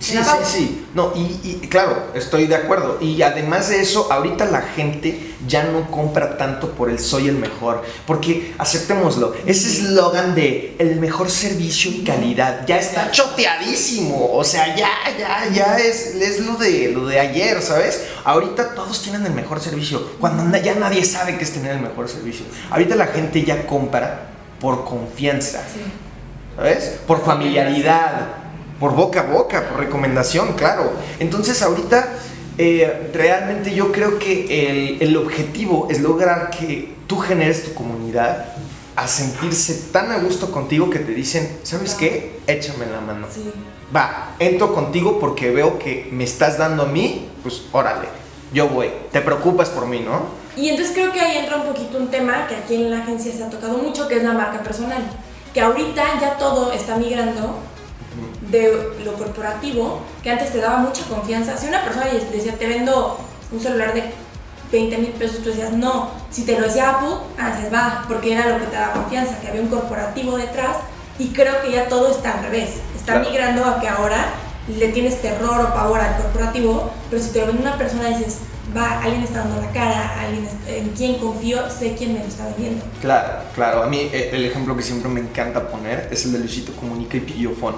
[0.00, 0.86] Sí, sí, sí.
[0.94, 2.98] No, y, claro, estoy de acuerdo.
[3.00, 7.36] Y además de eso, ahorita la gente ya no compra tanto por el soy el
[7.36, 7.82] mejor.
[8.06, 14.32] Porque, aceptémoslo, ese eslogan de el mejor servicio y calidad ya está choteadísimo.
[14.32, 18.04] O sea, ya, ya, ya es, es lo, de, lo de ayer, ¿sabes?
[18.24, 20.02] Ahorita todos tienen el mejor servicio.
[20.18, 22.46] Cuando ya nadie sabe qué es tener el mejor servicio.
[22.70, 24.28] Ahorita la gente ya compra
[24.60, 25.62] por confianza.
[26.56, 26.98] ¿Sabes?
[27.06, 28.37] Por familiaridad
[28.78, 30.92] por boca a boca, por recomendación, claro.
[31.18, 32.08] Entonces ahorita
[32.58, 38.46] eh, realmente yo creo que el, objetivo es lograr que tú generes tu comunidad
[38.96, 42.40] a sentirse tan a gusto contigo que te dicen, ¿sabes qué?
[42.46, 43.28] Échame la mano.
[43.94, 48.08] Va, entro contigo porque veo que me estás dando a mí, pues órale,
[48.52, 48.90] yo voy.
[49.12, 50.22] Te preocupas por mí, ¿no?
[50.56, 53.32] Y entonces creo que ahí entra un poquito un tema que aquí en la agencia
[53.32, 55.02] se ha tocado mucho, que es la marca personal.
[55.54, 57.54] Que ahorita ya todo está migrando
[58.50, 61.56] de lo corporativo que antes te daba mucha confianza.
[61.56, 63.18] Si una persona decía, te vendo
[63.52, 64.12] un celular de
[64.72, 66.10] 20 mil pesos, tú decías, no.
[66.30, 69.48] Si te lo decía Apple, ah, va, porque era lo que te daba confianza, que
[69.48, 70.76] había un corporativo detrás.
[71.18, 72.74] Y creo que ya todo está al revés.
[72.96, 74.26] Está migrando a que ahora
[74.68, 78.38] le tienes terror o pavor al corporativo, pero si te lo vende una persona dices,
[78.76, 82.46] va, alguien está dando la cara, alguien en quien confío, sé quién me lo está
[82.46, 82.84] vendiendo.
[83.00, 83.82] Claro, claro.
[83.82, 87.16] A mí eh, el ejemplo que siempre me encanta poner es el de Luisito Comunica
[87.16, 87.76] y Pillofón.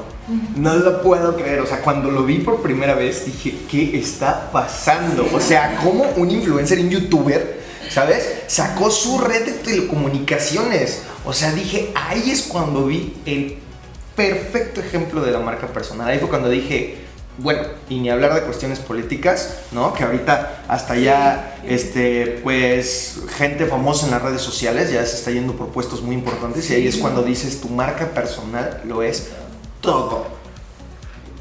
[0.56, 1.60] No lo puedo creer.
[1.60, 5.28] O sea, cuando lo vi por primera vez dije, ¿qué está pasando?
[5.32, 8.42] O sea, como un influencer, un youtuber, ¿sabes?
[8.46, 11.02] Sacó su red de telecomunicaciones.
[11.24, 13.58] O sea, dije, ahí es cuando vi el
[14.14, 16.08] perfecto ejemplo de la marca personal.
[16.08, 16.98] Ahí fue cuando dije,
[17.38, 19.94] bueno, y ni hablar de cuestiones políticas, ¿no?
[19.94, 25.30] Que ahorita hasta ya, este, pues, gente famosa en las redes sociales ya se está
[25.30, 29.30] yendo por puestos muy importantes y ahí es cuando dices tu marca personal lo es
[29.80, 30.26] todo.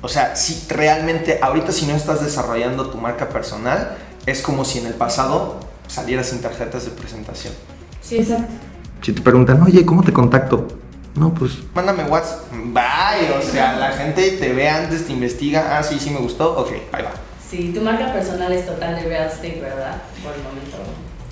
[0.01, 4.79] O sea, si realmente ahorita si no estás desarrollando tu marca personal, es como si
[4.79, 7.53] en el pasado salieras sin tarjetas de presentación.
[8.01, 8.53] Sí, exacto.
[9.01, 10.67] Si te preguntan, oye, ¿cómo te contacto?
[11.15, 12.48] No, pues mándame WhatsApp.
[12.65, 13.31] Bye.
[13.37, 15.77] O sea, la gente te ve antes, te investiga.
[15.77, 16.57] Ah, sí, sí me gustó.
[16.57, 17.13] Ok, ahí va.
[17.49, 20.01] Sí, tu marca personal es total de real estate, ¿verdad?
[20.23, 20.77] Por el momento.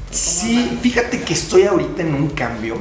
[0.09, 2.77] Sí, fíjate que estoy ahorita en un cambio.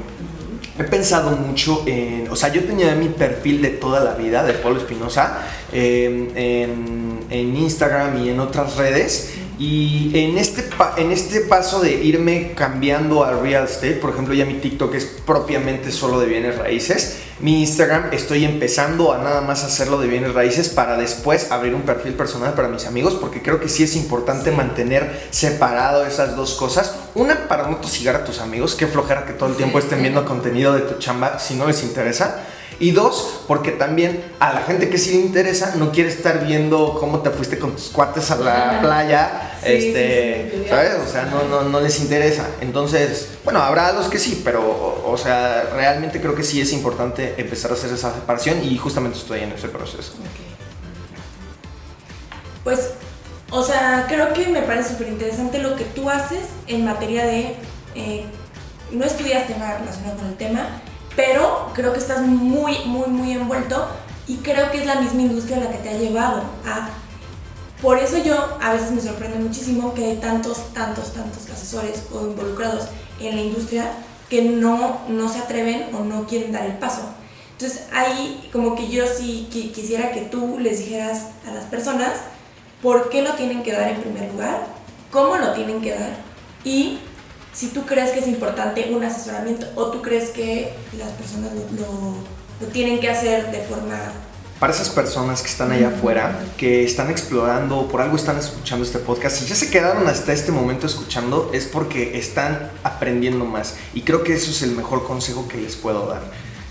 [0.78, 4.52] He pensado mucho en, o sea, yo tenía mi perfil de toda la vida de
[4.54, 5.38] Pablo Espinosa
[5.72, 9.34] em, en, en, Instagram y en otras redes.
[9.58, 14.44] Y en este, en este paso de irme cambiando a real estate, por ejemplo, ya
[14.44, 17.20] mi TikTok es propiamente solo de bienes raíces.
[17.40, 21.82] Mi Instagram estoy empezando a nada más hacerlo de bienes raíces para después abrir un
[21.82, 26.54] perfil personal para mis amigos, porque creo que sí es importante mantener separado esas dos
[26.54, 26.94] cosas.
[27.14, 30.26] Una, para no tosigar a tus amigos, qué flojera que todo el tiempo estén viendo
[30.26, 32.42] contenido de tu chamba si no les interesa.
[32.78, 36.98] Y dos, porque también a la gente que sí le interesa no quiere estar viendo
[37.00, 40.96] cómo te fuiste con tus cuates a la playa, este, ¿sabes?
[41.02, 42.46] O sea, no, no, no les interesa.
[42.60, 47.34] Entonces, bueno, habrá los que sí, pero, o, sea, realmente creo que sí es importante
[47.38, 50.12] empezar a hacer esa separación y justamente estoy en ese proceso.
[52.62, 52.90] Pues,
[53.50, 57.56] o sea, creo que me parece súper interesante lo que tú haces en materia de...
[57.94, 58.26] Eh,
[58.92, 60.82] no estudiaste nada relacionado con el tema,
[61.16, 63.88] pero creo que estás muy, muy, muy envuelto
[64.28, 66.90] y creo que es la misma industria la que te ha llevado a...
[67.80, 72.26] Por eso yo a veces me sorprende muchísimo que hay tantos, tantos, tantos asesores o
[72.26, 72.88] involucrados
[73.20, 73.90] en la industria
[74.28, 77.02] que no, no se atreven o no quieren dar el paso.
[77.52, 82.12] Entonces ahí como que yo sí quisiera que tú les dijeras a las personas
[82.82, 84.66] por qué lo tienen que dar en primer lugar,
[85.10, 86.16] cómo lo tienen que dar
[86.64, 86.98] y
[87.56, 92.68] si tú crees que es importante un asesoramiento o tú crees que las personas lo,
[92.68, 93.98] tienen que hacer de forma
[94.60, 98.98] para esas personas que están allá afuera, que están explorando, por algo están escuchando este
[98.98, 103.74] podcast, si ya se quedaron hasta este momento escuchando, es porque están aprendiendo más.
[103.92, 106.22] Y creo que eso es el mejor consejo que les puedo dar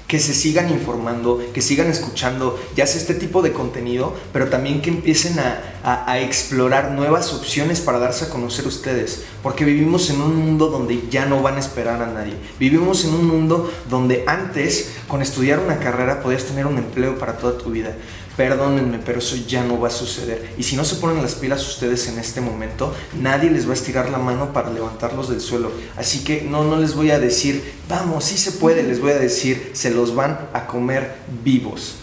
[0.07, 4.81] que se sigan informando, que sigan escuchando ya sea este tipo de contenido, pero también
[4.81, 5.71] que empiecen a,
[6.19, 11.27] explorar nuevas opciones para darse a conocer ustedes, porque vivimos en un mundo donde ya
[11.27, 15.77] no van a esperar a nadie, vivimos en un mundo donde antes con estudiar una
[15.77, 17.95] carrera podías tener un empleo para toda tu vida,
[18.37, 20.53] Perdónenme, pero eso ya no va a suceder.
[20.57, 23.75] Y si no se ponen las pilas ustedes en este momento, nadie les va a
[23.75, 25.71] estirar la mano para levantarlos del suelo.
[25.95, 29.19] Así que no, no les voy a decir, vamos, sí se puede, les voy a
[29.19, 31.95] decir, se los van a comer vivos.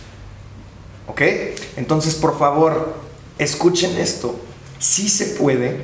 [1.07, 1.21] ¿Ok?
[1.77, 2.95] Entonces, por favor,
[3.39, 4.41] escuchen esto.
[4.79, 5.83] Sí se puede,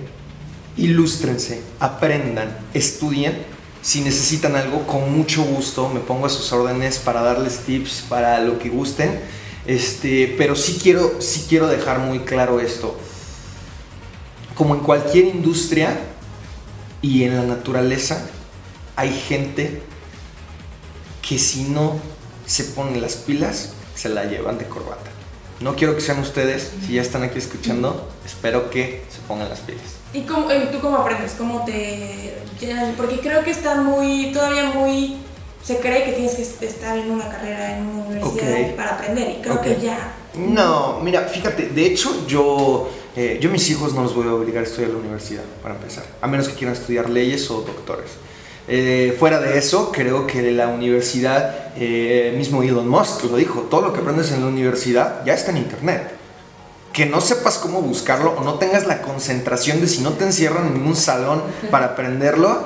[0.78, 3.44] ilústrense, aprendan, estudien.
[3.82, 8.40] Si necesitan algo, con mucho gusto me pongo a sus órdenes para darles tips, para
[8.40, 9.20] lo que gusten
[9.68, 12.96] este, pero sí quiero, sí quiero dejar muy claro esto.
[14.54, 15.94] Como en cualquier industria
[17.02, 18.26] y en la naturaleza,
[18.96, 19.83] hay gente
[21.20, 22.00] que si no
[22.46, 25.11] se ponen las pilas, se la llevan de corbata.
[25.61, 29.61] No quiero que sean ustedes, si ya están aquí escuchando, espero que se pongan las
[29.61, 29.85] pilas.
[30.14, 31.33] ¿Y cómo, tú cómo aprendes?
[31.37, 32.38] ¿Cómo te...?
[32.96, 35.18] Porque creo que está muy, todavía muy
[35.62, 39.42] se cree que tienes que estar en una carrera, en una universidad para aprender y
[39.42, 40.14] creo que ya...
[40.35, 44.62] No, mira, fíjate, de hecho yo, eh, yo mis hijos no los voy a obligar
[44.62, 48.11] a estudiar la universidad, para empezar, a menos que quieran estudiar leyes o doctores.
[48.71, 53.81] Eh, fuera de eso, creo que la universidad, eh, mismo Elon Musk lo dijo, todo
[53.81, 56.12] lo que aprendes en la universidad ya está en internet.
[56.92, 60.66] Que no sepas cómo buscarlo o no tengas la concentración de si no te encierran
[60.66, 62.64] en un salón para aprenderlo,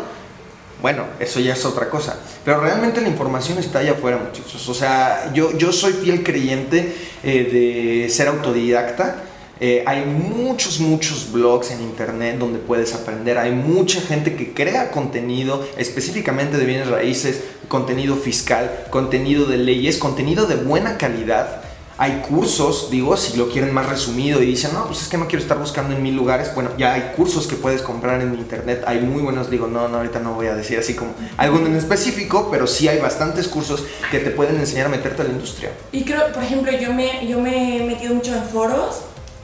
[0.83, 2.19] bueno, eso ya es otra cosa.
[2.45, 4.69] Pero realmente la información está allá afuera, muchachos.
[4.69, 6.93] O sea, yo, yo soy fiel creyente
[7.23, 9.23] eh, de ser autodidacta.
[9.61, 13.39] Eh, hay muchos, muchos blogs en internet donde puedes aprender.
[13.39, 19.99] Hay mucha gente que crea contenido específicamente de bienes raíces, contenido fiscal, contenido de leyes,
[19.99, 21.62] contenido de buena calidad
[21.99, 25.27] hay cursos, digo, si lo quieren más resumido y dicen, no, pues es que no
[25.27, 26.55] quiero estar buscando en mil lugares.
[26.55, 29.99] Bueno, ya hay cursos que puedes comprar en internet, hay muy buenos, digo, no, no,
[29.99, 33.85] ahorita no voy a decir así como alguno en específico, pero sí hay bastantes cursos
[34.11, 35.71] que te pueden enseñar a meterte a la industria.
[35.93, 39.03] Y creo, por ejemplo, yo me, yo me he metido mucho en foros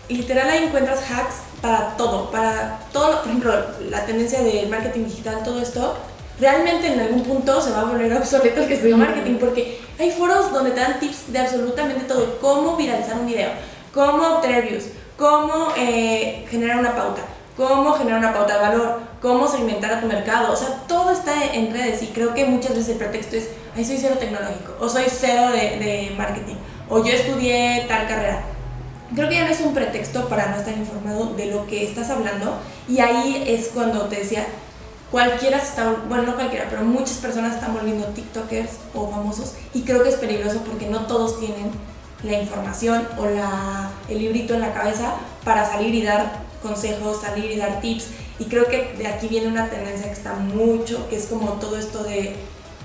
[0.09, 3.53] literal ahí encuentras hacks para todo, para todo, por ejemplo,
[3.91, 5.97] la tendencia del marketing digital, todo esto
[6.41, 10.11] realmente en algún punto se va a volver obsoleto el que estudia marketing porque hay
[10.11, 13.51] foros donde te dan tips de absolutamente todo, cómo viralizar un video,
[13.93, 14.85] cómo obtener views,
[15.17, 17.23] cómo eh, generar una pauta,
[17.57, 21.45] cómo generar una pauta de valor, cómo segmentar a tu mercado, o sea, todo está
[21.53, 24.89] en redes y creo que muchas veces el pretexto es, ay, soy cero tecnológico, o
[24.89, 26.57] soy cero de, de marketing,
[26.89, 28.43] o yo estudié tal carrera.
[29.15, 32.11] Creo que ya no es un pretexto para no estar informado de lo que estás
[32.11, 34.47] hablando y ahí es cuando te decía,
[35.11, 40.03] cualquiera está, bueno, no cualquiera, pero muchas personas están volviendo TikTokers o famosos y creo
[40.03, 41.71] que es peligroso porque no todos tienen
[42.23, 47.51] la información o la, el librito en la cabeza para salir y dar consejos, salir
[47.51, 48.09] y dar tips.
[48.39, 51.77] Y creo que de aquí viene una tendencia que está mucho, que es como todo
[51.77, 52.37] esto de,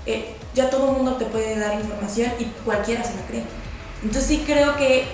[0.05, 3.43] eh, ya todo el mundo te puede dar información y cualquiera se la cree.
[4.03, 5.05] Entonces sí creo que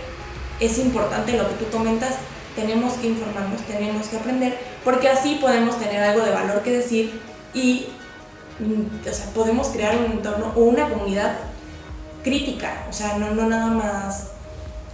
[0.59, 2.15] es importante lo que tú comentas,
[2.59, 7.19] tenemos que informarnos, tenemos que aprender, porque así podemos tener algo de valor que decir
[7.53, 7.87] y
[8.59, 11.37] mm, o sea, podemos crear un entorno o una comunidad
[12.23, 14.27] crítica, o sea, no, no nada más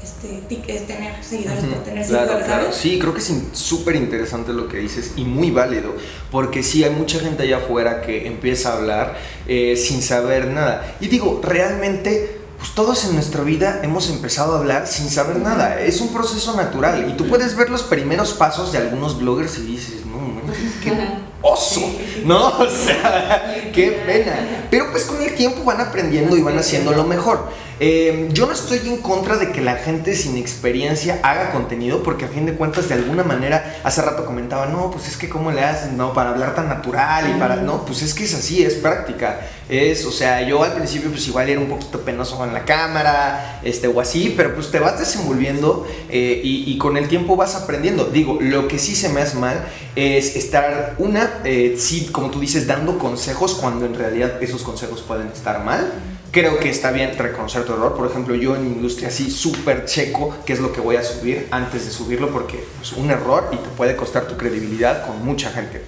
[0.03, 2.75] este, es tener seguidores por tener seguidores, ¿sabes?
[2.75, 5.95] Sí, creo que es súper interesante lo que dices y muy válido,
[6.31, 10.95] porque sí hay mucha gente allá afuera que empieza a hablar eh, sin saber nada.
[10.99, 15.79] Y digo, realmente pues todos en nuestra vida hemos empezado a hablar sin saber nada.
[15.81, 17.09] Es un proceso natural.
[17.09, 20.41] Y tú puedes ver los primeros pasos de algunos bloggers y dices, no,
[20.83, 20.93] qué
[21.41, 21.81] oso,
[22.25, 22.47] ¿no?
[22.59, 24.67] O sea, qué pena.
[24.69, 27.49] Pero pues con el tiempo van aprendiendo y van haciendo lo mejor.
[27.79, 32.25] Eh, yo no estoy en contra de que la gente sin experiencia haga contenido, porque
[32.25, 35.51] a fin de cuentas, de alguna manera, hace rato comentaba, no, pues es que cómo
[35.51, 36.13] le haces, ¿no?
[36.13, 39.41] Para hablar tan natural y para, no, pues es que es así, es práctica.
[39.67, 43.59] Es, o sea, yo al principio pues igual era un poquito penoso en la cámara,
[43.63, 48.05] este, o así, pero pues te vas desenvolviendo eh, y, con el tiempo vas aprendiendo.
[48.05, 49.65] Digo, lo que sí se me hace mal
[49.95, 55.01] es estar, una, eh, sí, como tú dices, dando consejos cuando en realidad esos consejos
[55.01, 55.91] pueden estar mal.
[56.35, 57.95] Creo que está bien reconocer tu error.
[57.95, 61.47] Por ejemplo, yo en industria así súper checo qué es lo que voy a subir
[61.49, 65.49] antes de subirlo porque es un error y te puede costar tu credibilidad con mucha
[65.51, 65.81] gente.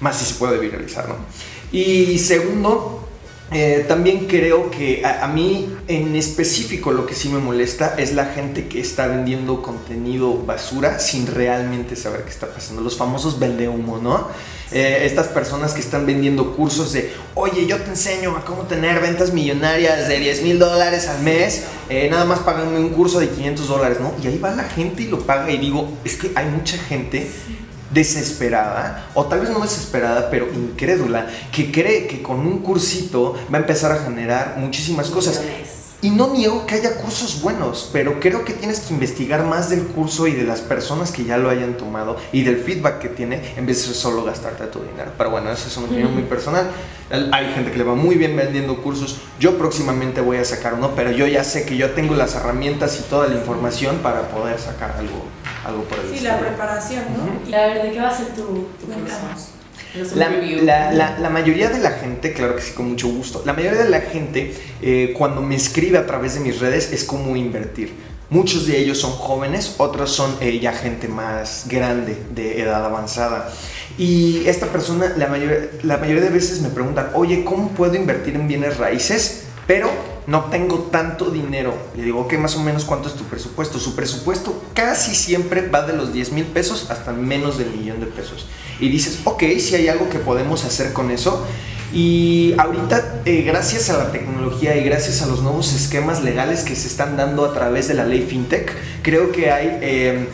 [0.00, 1.14] Más si se puede viralizar, ¿no?
[1.72, 3.08] Y segundo,
[3.52, 8.26] eh, también creo que a, mí en específico lo que sí me molesta es la
[8.26, 12.82] gente que está vendiendo contenido basura sin realmente saber qué está pasando.
[12.82, 14.28] Los famosos vende humo, ¿no?
[14.72, 19.00] Eh, estas personas que están vendiendo cursos de, oye, yo te enseño a cómo tener
[19.00, 23.28] ventas millonarias de 10 mil dólares al mes, eh, nada más págame un curso de
[23.28, 24.12] 500 dólares, ¿no?
[24.20, 27.30] Y ahí va la gente y lo paga y digo, es que hay mucha gente
[27.92, 33.58] desesperada, o tal vez no desesperada, pero incrédula, que cree que con un cursito va
[33.58, 35.40] a empezar a generar muchísimas cosas.
[36.02, 39.86] Y no niego que haya cursos buenos, pero creo que tienes que investigar más del
[39.86, 43.54] curso y de las personas que ya lo hayan tomado y del feedback que tiene
[43.56, 45.12] en vez de solo gastarte tu dinero.
[45.16, 46.70] Pero bueno, esa es una opinión muy personal.
[47.32, 49.20] Hay gente que le va muy bien vendiendo cursos.
[49.40, 53.00] Yo próximamente voy a sacar uno, pero yo ya sé que yo tengo las herramientas
[53.00, 55.24] y toda la información para poder sacar algo,
[55.64, 57.48] algo por el Sí, la preparación, ¿no?
[57.50, 59.55] Y a ver, ¿de qué va a ser tu, tu curso?
[60.14, 63.82] La, la, la, mayoría de la gente, claro que sí, con mucho gusto, la mayoría
[63.82, 67.94] de la gente eh, cuando me escribe a través de mis redes es como invertir.
[68.28, 73.52] Muchos de ellos son jóvenes, otros son eh, ya gente más grande, de edad avanzada.
[73.96, 78.34] Y esta persona, la mayoría, la mayoría de veces me preguntan, oye, ¿cómo puedo invertir
[78.34, 79.44] en bienes raíces?
[79.66, 79.88] Pero
[80.26, 81.74] no tengo tanto dinero.
[81.96, 83.78] Le digo, ¿qué más o menos cuánto es tu presupuesto?
[83.78, 88.06] Su presupuesto casi siempre va de los 10 mil pesos hasta menos del millón de
[88.06, 88.46] pesos.
[88.80, 91.46] Y dices, ok, si hay algo que podemos hacer con eso.
[91.92, 96.74] Y ahorita, eh, gracias a la tecnología y gracias a los nuevos esquemas legales que
[96.74, 98.72] se están dando a través de la ley FinTech,
[99.02, 99.78] creo que hay...
[99.80, 100.28] Eh,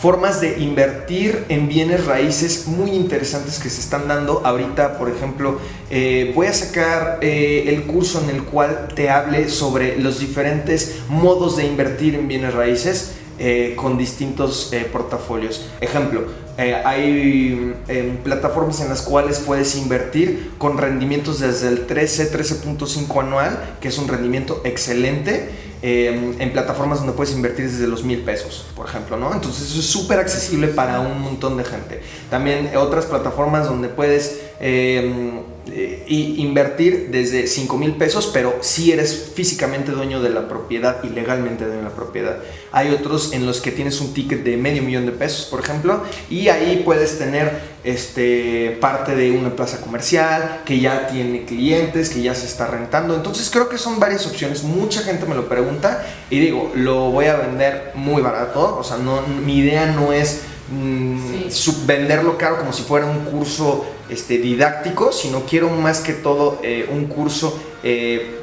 [0.00, 4.42] formas de invertir en bienes raíces muy interesantes que se están dando.
[4.44, 5.58] Ahorita, por ejemplo,
[5.90, 11.00] eh, voy a sacar eh, el curso en el cual te hable sobre los diferentes
[11.08, 13.14] modos de invertir en bienes raíces.
[13.40, 15.68] Eh, con distintos portafolios.
[15.80, 16.24] Ejemplo,
[16.56, 23.76] hay em, plataformas en las cuales puedes invertir con rendimientos desde el 13, 13.5 anual,
[23.80, 25.50] que es un rendimiento excelente
[25.80, 29.32] Em, en plataformas donde puedes invertir desde los mil pesos, por ejemplo, ¿no?
[29.32, 32.02] Entonces eso es súper accesible para un montón de gente.
[32.30, 35.40] También otras plataformas donde puedes em,
[35.70, 41.08] eh, invertir desde 5 mil pesos, pero si eres físicamente dueño de la propiedad y
[41.10, 42.38] legalmente dueño de la propiedad.
[42.72, 46.02] Hay otros en los que tienes un ticket de medio millón de pesos, por ejemplo,
[46.30, 52.22] y ahí puedes tener este, parte de una plaza comercial que ya tiene clientes, que
[52.22, 53.14] ya se está rentando.
[53.14, 54.62] Entonces creo que son varias opciones.
[54.62, 58.78] Mucha gente me lo pregunta y digo, lo voy a vender muy barato.
[58.78, 63.86] O sea, no, mi idea no es mm, venderlo caro como si fuera un curso
[64.08, 68.38] este, didáctico, sino quiero más que todo eh, un curso eh,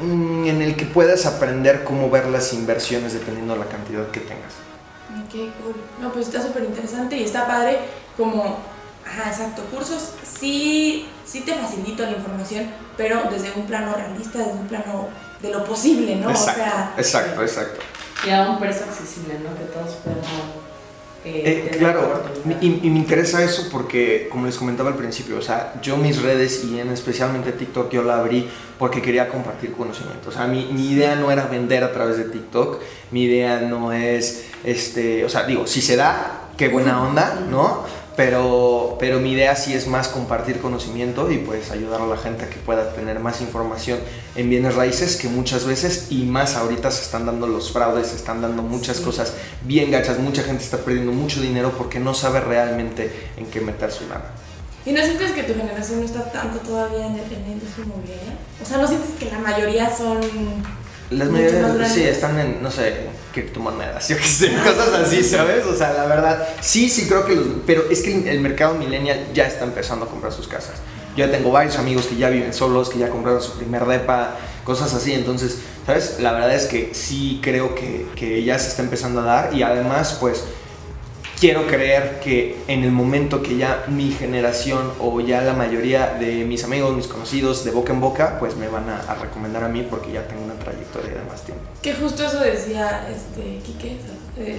[0.00, 4.20] Mm, en el que puedas aprender cómo ver las inversiones dependiendo de la cantidad que
[4.20, 4.54] tengas.
[5.26, 5.74] Ok, cool.
[6.00, 7.78] No, pues está súper interesante y está padre
[8.16, 8.58] como,
[9.06, 14.52] ajá, exacto, cursos sí, sí te facilito la información, pero desde un plano realista, desde
[14.52, 15.08] un plano
[15.42, 16.30] de lo posible, ¿no?
[16.30, 17.80] Exacto, o sea, exacto, exacto.
[18.26, 19.54] Y a un precio accesible, ¿no?
[19.56, 20.20] Que todos puedan
[21.22, 22.22] eh, eh, claro,
[22.62, 26.64] y, me interesa eso porque, como les comentaba al principio, o sea, yo mis redes
[26.64, 28.48] y en especialmente TikTok yo la abrí
[28.78, 30.30] porque quería compartir conocimiento.
[30.30, 33.92] O sea, mi, mi, idea no era vender a través de TikTok, mi idea no
[33.92, 37.84] es, este, o sea, digo, si se da, qué buena onda, ¿no?
[38.20, 42.44] Pero, pero mi idea sí es más compartir conocimiento y pues ayudar a la gente
[42.44, 43.98] a que pueda tener más información
[44.36, 48.16] en bienes raíces que muchas veces y más ahorita se están dando los fraudes, se
[48.16, 52.40] están dando muchas cosas bien gachas, mucha gente está perdiendo mucho dinero porque no sabe
[52.40, 54.26] realmente en qué meter su lana.
[54.84, 58.34] ¿Y no sientes que tu generación no está tanto todavía en, el, en industria inmobiliaria?
[58.62, 60.20] O sea, ¿no sientes que la mayoría son
[61.10, 65.64] las mayorías sí están en, no sé, criptomonedas, yo qué sé, cosas así, ¿sabes?
[65.66, 69.26] O sea, la verdad, sí, sí creo que los, pero es que el mercado millennial
[69.34, 70.76] ya está empezando a comprar sus casas.
[71.16, 74.36] Yo ya tengo varios amigos que ya viven solos, que ya compraron su primer depa,
[74.64, 76.20] cosas así, entonces, ¿sabes?
[76.20, 79.64] La verdad es que sí creo que, que ya se está empezando a dar y
[79.64, 80.44] además, pues,
[81.40, 86.44] quiero creer que en el momento que ya mi generación o ya la mayoría de
[86.44, 89.86] mis amigos, mis conocidos, de boca en boca, pues me van a, recomendar a mí
[89.88, 91.64] porque ya tengo una trayectoria de más tiempo.
[91.80, 93.96] Que justo eso decía este Quique,
[94.38, 94.58] eh,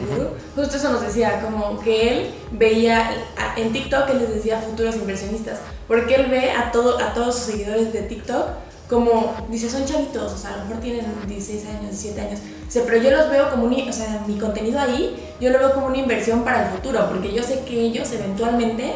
[0.55, 3.11] justo eso nos decía, como que él veía
[3.57, 7.45] en TikTok, él les decía futuros inversionistas, porque él ve a, todo, a todos sus
[7.45, 8.47] seguidores de TikTok
[8.91, 12.39] como, dice, son chavitos, o sea, a lo mejor tienen 16 años, 17 años,
[12.73, 15.87] pero yo los veo como, un, o sea, mi contenido ahí, yo lo veo como
[15.87, 18.95] una inversión para el futuro, porque yo sé que ellos eventualmente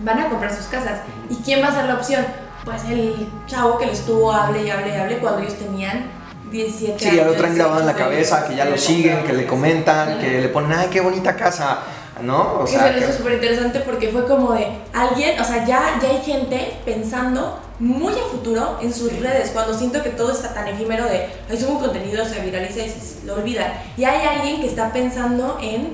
[0.00, 1.02] van a comprar sus casas.
[1.30, 2.26] ¿Y quién va a ser la opción?
[2.64, 6.10] Pues el chavo que les estuvo, hable y hable y hable cuando ellos tenían
[6.50, 7.00] 17 años.
[7.00, 10.18] Sí, ya lo traen grabado en la cabeza, que ya lo siguen, que le comentan,
[10.18, 11.78] que le ponen, ay, qué bonita casa.
[12.22, 12.60] ¿No?
[12.60, 16.08] O sea, eso es súper interesante porque fue como de alguien, o sea, ya, ya
[16.08, 20.68] hay gente pensando muy a futuro en sus redes, cuando siento que todo está tan
[20.68, 23.82] efímero de, ay, subo un contenido, se viraliza y se lo olvida.
[23.96, 25.88] Y hay alguien que está pensando en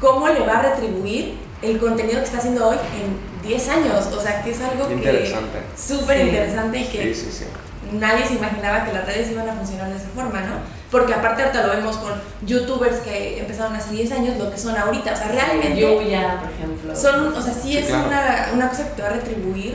[0.00, 4.06] cómo le va a retribuir el contenido que está haciendo hoy en 10 años.
[4.06, 5.34] O sea, que es algo que
[5.76, 7.16] súper interesante y que
[7.92, 10.56] nadie se imaginaba que las redes iban a funcionar de esa forma, ¿no?
[10.94, 12.12] Porque aparte ahorita lo vemos con
[12.46, 15.12] youtubers que empezaron hace 10 años, lo que son ahorita.
[15.12, 15.80] O sea, realmente...
[15.80, 16.94] Yuya, por ejemplo.
[16.94, 19.74] Son, o sea, sí, es una, una cosa que te va a retribuir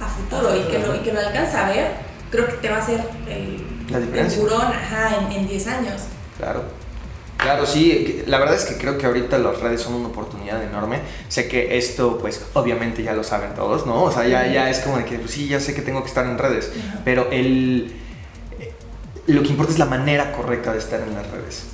[0.00, 1.90] a futuro, y, que lo, y que lo alcanza a ver,
[2.30, 6.02] creo que te va a hacer el, el ajá, en 10 años.
[6.38, 6.62] Claro.
[7.36, 11.00] Claro, sí, la verdad es que creo que ahorita las redes son una oportunidad enorme.
[11.26, 14.04] Sé que esto, pues, obviamente ya lo saben todos, ¿no?
[14.04, 16.08] O sea, ya, ya es como de que, pues, sí, ya sé que tengo que
[16.10, 16.70] estar en redes,
[17.04, 17.92] pero el,
[19.26, 21.64] lo que importa es la manera correcta de estar en las redes.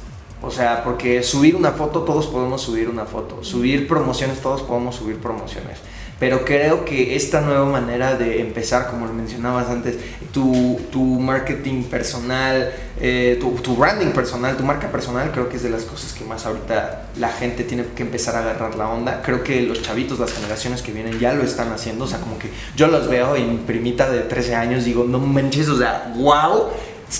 [0.43, 3.43] O sea, porque subir una foto, todos podemos subir una foto.
[3.43, 5.79] Subir promociones, todos podemos subir promociones
[6.19, 9.99] pero creo que esta nueva manera de empezar, como lo mencionabas antes,
[10.33, 15.69] tu, tu marketing personal, eh, tu, branding personal, tu marca personal, creo que es de
[15.69, 19.21] las cosas que más ahorita la gente tiene que empezar a agarrar la onda.
[19.21, 22.39] Creo que los chavitos, las generaciones que vienen ya lo están haciendo, o sea, como
[22.39, 26.71] que yo los veo mi primita de 13 años digo, no manches, o sea, wow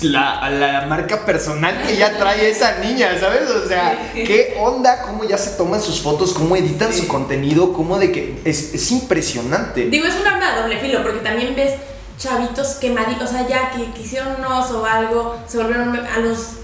[0.01, 3.49] la, la, marca personal que ya trae esa niña, ¿sabes?
[3.49, 7.97] O sea, qué onda, cómo ya se toman sus fotos, cómo editan su contenido, cómo
[7.97, 9.85] de que es, es, impresionante.
[9.85, 11.73] Digo, es un arma de doble filo, porque también ves
[12.17, 16.19] chavitos quemaditos, o sea, ya que, que hicieron un oso o algo, se volvieron a
[16.19, 16.57] los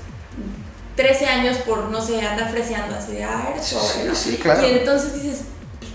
[0.95, 4.67] 13 años por, no sé, andar freseando así de, ah, eres pobre, sí, claro.
[4.67, 5.41] Y entonces dices,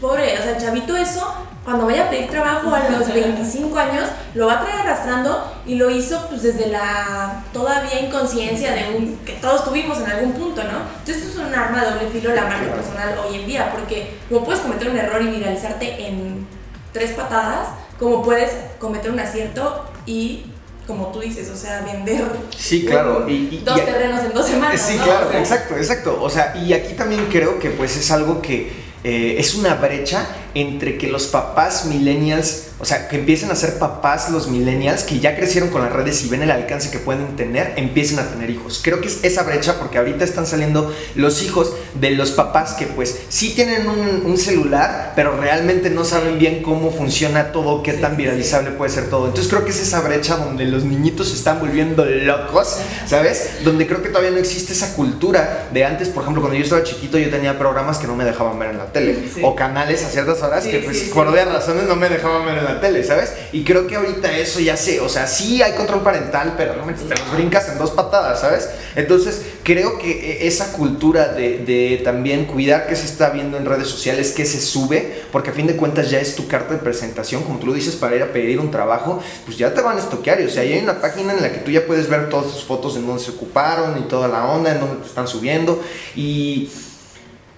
[0.01, 4.47] pobre, o sea, chavito eso cuando vaya a pedir trabajo a los 25 años, lo
[4.47, 9.35] va a traer arrastrando y lo hizo pues desde la todavía inconsciencia de un, que
[9.35, 10.79] todos tuvimos en algún punto, ¿no?
[11.01, 14.14] Entonces esto es un arma de doble filo la marca personal hoy en día, porque
[14.31, 16.47] como puedes cometer un error y viralizarte en
[16.95, 20.47] tres patadas, como puedes cometer un acierto y
[20.87, 22.25] como tú dices, o sea, vender
[22.57, 23.29] sí, claro.
[23.29, 24.81] y, dos terrenos en dos semanas.
[24.81, 26.19] Sí, claro, exacto, exacto.
[26.23, 30.27] O sea, y aquí también creo que pues es algo que eh, es una brecha
[30.61, 35.21] entre que los papás millennials, o sea, que empiecen a ser papás los millennials que
[35.21, 38.51] ya crecieron con las redes y ven el alcance que pueden tener, empiecen a tener
[38.51, 38.81] hijos.
[38.83, 42.87] Creo que es esa brecha porque ahorita están saliendo los hijos de los papás que
[42.87, 48.17] pues sí tienen un, celular, pero realmente no saben bien cómo funciona todo, qué tan
[48.17, 49.27] viralizable puede ser todo.
[49.27, 53.65] Entonces creo que es esa brecha donde los niñitos se están volviendo locos, ¿sabes?
[53.65, 56.85] Donde creo que todavía no existe esa cultura de antes, por ejemplo, cuando yo estaba
[56.85, 60.09] chiquito yo tenía programas que no me dejaban ver en la tele o canales a
[60.09, 63.33] ciertas horas que pues por varias razones no me dejaban ver en la tele, ¿sabes?
[63.53, 66.85] Y creo que ahorita eso ya sé, o sea, sí hay control parental, pero no
[66.85, 68.69] me te los brincas en dos patadas, ¿sabes?
[68.97, 73.67] Entonces creo que e, esa cultura de, de también cuidar que se está viendo en
[73.67, 76.81] redes sociales, que se sube, porque a fin de cuentas ya es tu carta de
[76.81, 79.97] presentación, como tú lo dices, para ir a pedir un trabajo, pues ya te van
[79.97, 82.53] a estoquear, o sea, hay una página en la que tú ya puedes ver todas
[82.53, 85.83] tus fotos en donde se ocuparon y toda la onda, en donde te están subiendo
[86.17, 86.71] y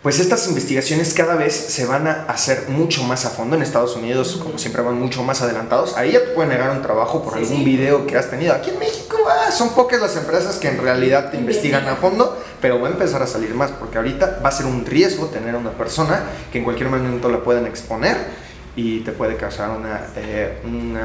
[0.03, 3.55] pues estas investigaciones cada vez se van a hacer mucho más a fondo.
[3.55, 5.95] En Estados Unidos, como siempre, van mucho más adelantados.
[5.97, 8.55] Ahí ya te pueden negar un trabajo por algún video que has tenido.
[8.55, 12.43] Aquí en México ah, son pocas las empresas que en realidad te investigan a fondo,
[12.63, 15.55] pero va a empezar a salir más porque ahorita va a ser un riesgo tener
[15.55, 18.17] a una persona que en cualquier momento la pueden exponer
[18.77, 20.99] y te puede causar una, eh, un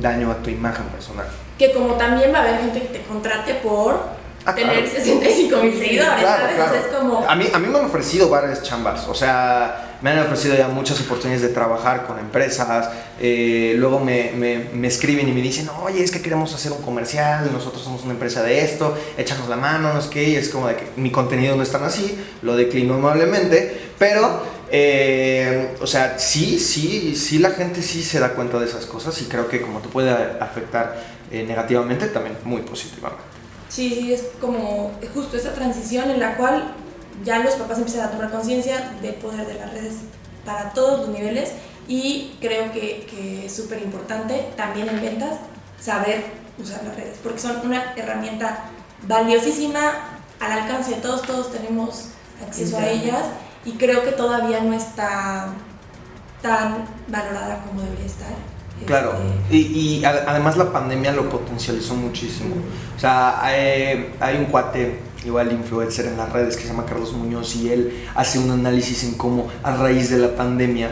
[0.00, 1.26] daño a tu imagen personal.
[1.58, 4.17] Que como también va a haber gente que te contrate por
[4.54, 6.84] tener 65 mil seguidores, ¿sabes?
[6.84, 7.24] es como...
[7.28, 10.68] A mí, a mí me han ofrecido varias chambas, o sea, me han ofrecido ya
[10.68, 12.88] muchas oportunidades de trabajar con empresas,
[13.20, 16.82] eh, luego me, me, me, escriben y me dicen, oye, es que queremos hacer un
[16.82, 20.68] comercial, nosotros somos una empresa de esto, échanos la mano, no es que, es como
[20.68, 26.18] de que mi contenido no es tan así, lo declino amablemente, pero, eh, o sea,
[26.18, 29.60] sí, sí, sí, la gente sí se da cuenta de esas cosas y creo que
[29.60, 30.96] como te puede afectar
[31.30, 33.37] eh, negativamente, también muy positivamente.
[33.68, 36.74] Sí, sí, es como justo esa transición en la cual
[37.24, 39.94] ya los papás empiezan a tomar conciencia del poder de las redes
[40.44, 41.52] para todos los niveles
[41.86, 45.38] y creo que, que es súper importante también en ventas
[45.80, 46.24] saber
[46.58, 48.64] usar las redes, porque son una herramienta
[49.06, 49.80] valiosísima
[50.40, 52.08] al alcance de todos, todos tenemos
[52.46, 53.22] acceso a ellas
[53.64, 55.48] y creo que todavía no está
[56.42, 58.28] tan valorada como debería estar.
[58.86, 59.14] Claro,
[59.44, 62.54] Este, y, además la pandemia lo potencializó muchísimo.
[62.96, 67.12] O sea, hay, hay un cuate, igual influencer en las redes, que se llama Carlos
[67.12, 70.90] Muñoz, y él hace un análisis en cómo a raíz de la pandemia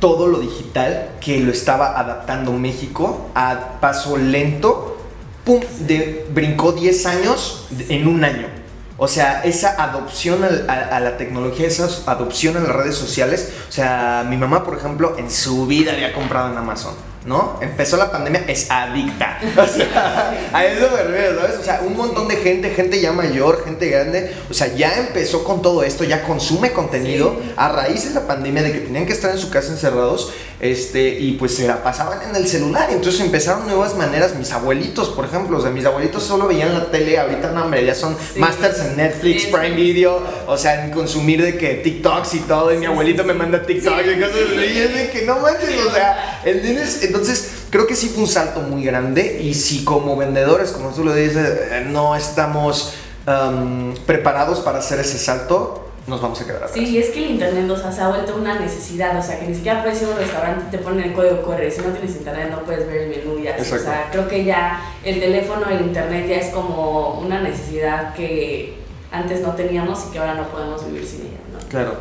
[0.00, 4.96] todo lo digital que lo estaba adaptando México a paso lento,
[5.44, 8.59] pum, de, brincó 10 años en un año.
[9.02, 13.50] O sea, esa adopción al- a, a la tecnología, esa adopción a las redes sociales.
[13.66, 16.92] O sea, mi mamá, por ejemplo, en su vida había comprado en Amazon,
[17.24, 17.58] ¿no?
[17.62, 19.38] Empezó la pandemia, es adicta.
[19.56, 21.56] O sea, a eso me refiero, ¿sabes?
[21.60, 25.44] O sea, un montón de gente, gente ya mayor, gente grande, o sea, ya empezó
[25.44, 29.14] con todo esto, ya consume contenido a raíz de la pandemia, de que tenían que
[29.14, 30.30] estar en su casa encerrados,
[30.60, 32.88] este, y pues se la pasaban en el celular.
[32.90, 34.34] Entonces empezaron nuevas maneras.
[34.36, 37.84] Mis abuelitos, por ejemplo, o sea, mis abuelitos solo veían la tele, ahorita no, hombre,
[37.84, 38.38] ya son Sí.
[38.38, 39.46] masters en Netflix.
[39.46, 43.34] Prime Video, o sea, en consumir de que TikToks y todo, y mi abuelito me
[43.34, 47.02] manda TikToks y cosas así, y es de que no manches, o sea, ¿entiendes?
[47.02, 51.04] Entonces, creo que sí fue un salto muy grande, y si como vendedores, como tú
[51.04, 51.36] lo dices,
[51.70, 52.94] eh, no estamos
[53.26, 56.72] um, preparados para hacer ese salto, nos vamos a quedar atrás.
[56.74, 59.46] Sí, es que el internet o sea, se ha vuelto una necesidad, o sea, que
[59.46, 61.88] ni siquiera puedes ir a un restaurante y te ponen el código QR, si no
[61.92, 65.18] tienes internet no puedes ver el menú y así, o sea, creo que ya el
[65.20, 68.74] teléfono, el internet ya es como una necesidad que
[69.12, 71.58] antes no teníamos y que ahora no podemos vivir sin ella, ¿no?
[71.68, 71.94] Claro.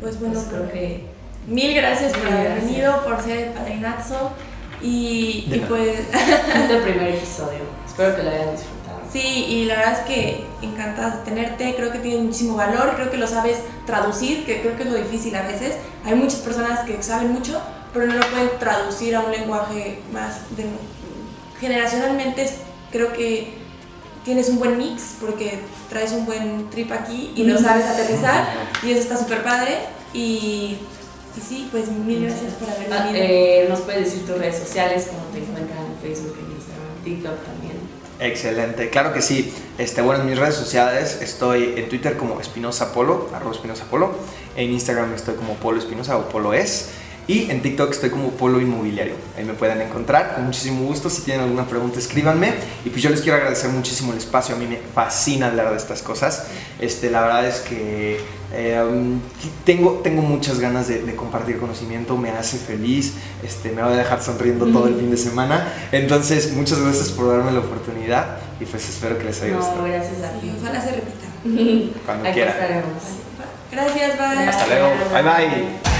[0.00, 1.04] Pues bueno, Pues creo que
[1.48, 2.64] mil gracias por Mil haber gracias.
[2.70, 4.30] venido, por ser el padrinazo
[4.80, 8.77] y, pues es el primer episodio, espero que lo hayan disfrutado.
[9.12, 13.10] Sí, y la verdad es que encantadas de tenerte, creo que tienes muchísimo valor, creo
[13.10, 15.76] que lo sabes traducir, que creo que es lo difícil a veces.
[16.04, 17.60] Hay muchas personas que saben mucho,
[17.92, 20.64] pero no lo pueden traducir a un lenguaje más de,
[21.60, 22.48] generacionalmente
[22.92, 23.54] creo que
[24.24, 28.46] tienes un buen mix porque traes un buen trip aquí y lo sabes aterrizar
[28.82, 29.78] y eso está súper padre
[30.12, 30.76] y,
[31.36, 33.24] y sí, pues mil gracias por haber Ah, venido.
[33.24, 37.44] eh, nos puedes decir tus redes sociales, cómo te encuentran en Facebook, en Instagram, TikTok
[37.44, 37.67] también.
[38.20, 39.52] Excelente, claro que sí.
[39.78, 44.12] Este, bueno, en mis redes sociales estoy en Twitter como Espinosa Polo, arroba Espinosa Polo.
[44.56, 46.90] En Instagram estoy como Polo Espinosa o Polo Es.
[47.28, 49.14] Y en TikTok estoy como Polo Inmobiliario.
[49.36, 51.10] Ahí me pueden encontrar con muchísimo gusto.
[51.10, 52.54] Si tienen alguna pregunta, escríbanme.
[52.86, 54.56] Y pues yo les quiero agradecer muchísimo el espacio.
[54.56, 56.46] A mí me fascina hablar de estas cosas.
[56.80, 58.18] Este, la verdad es que
[58.52, 58.80] eh,
[59.64, 62.16] tengo, tengo muchas ganas de, de compartir conocimiento.
[62.16, 63.14] Me hace feliz.
[63.42, 65.72] Este, me va a dejar sonriendo todo el fin de semana.
[65.92, 68.38] Entonces, muchas gracias por darme la oportunidad.
[68.60, 69.84] Y pues espero que les haya No, gustado.
[69.84, 70.46] gracias a ti.
[70.48, 71.26] Y ojalá se repita.
[72.04, 72.50] Cuando Aquí quiera.
[72.50, 73.02] estaremos.
[73.70, 74.48] Gracias, bye.
[74.48, 74.88] Hasta luego.
[75.12, 75.97] Bye bye.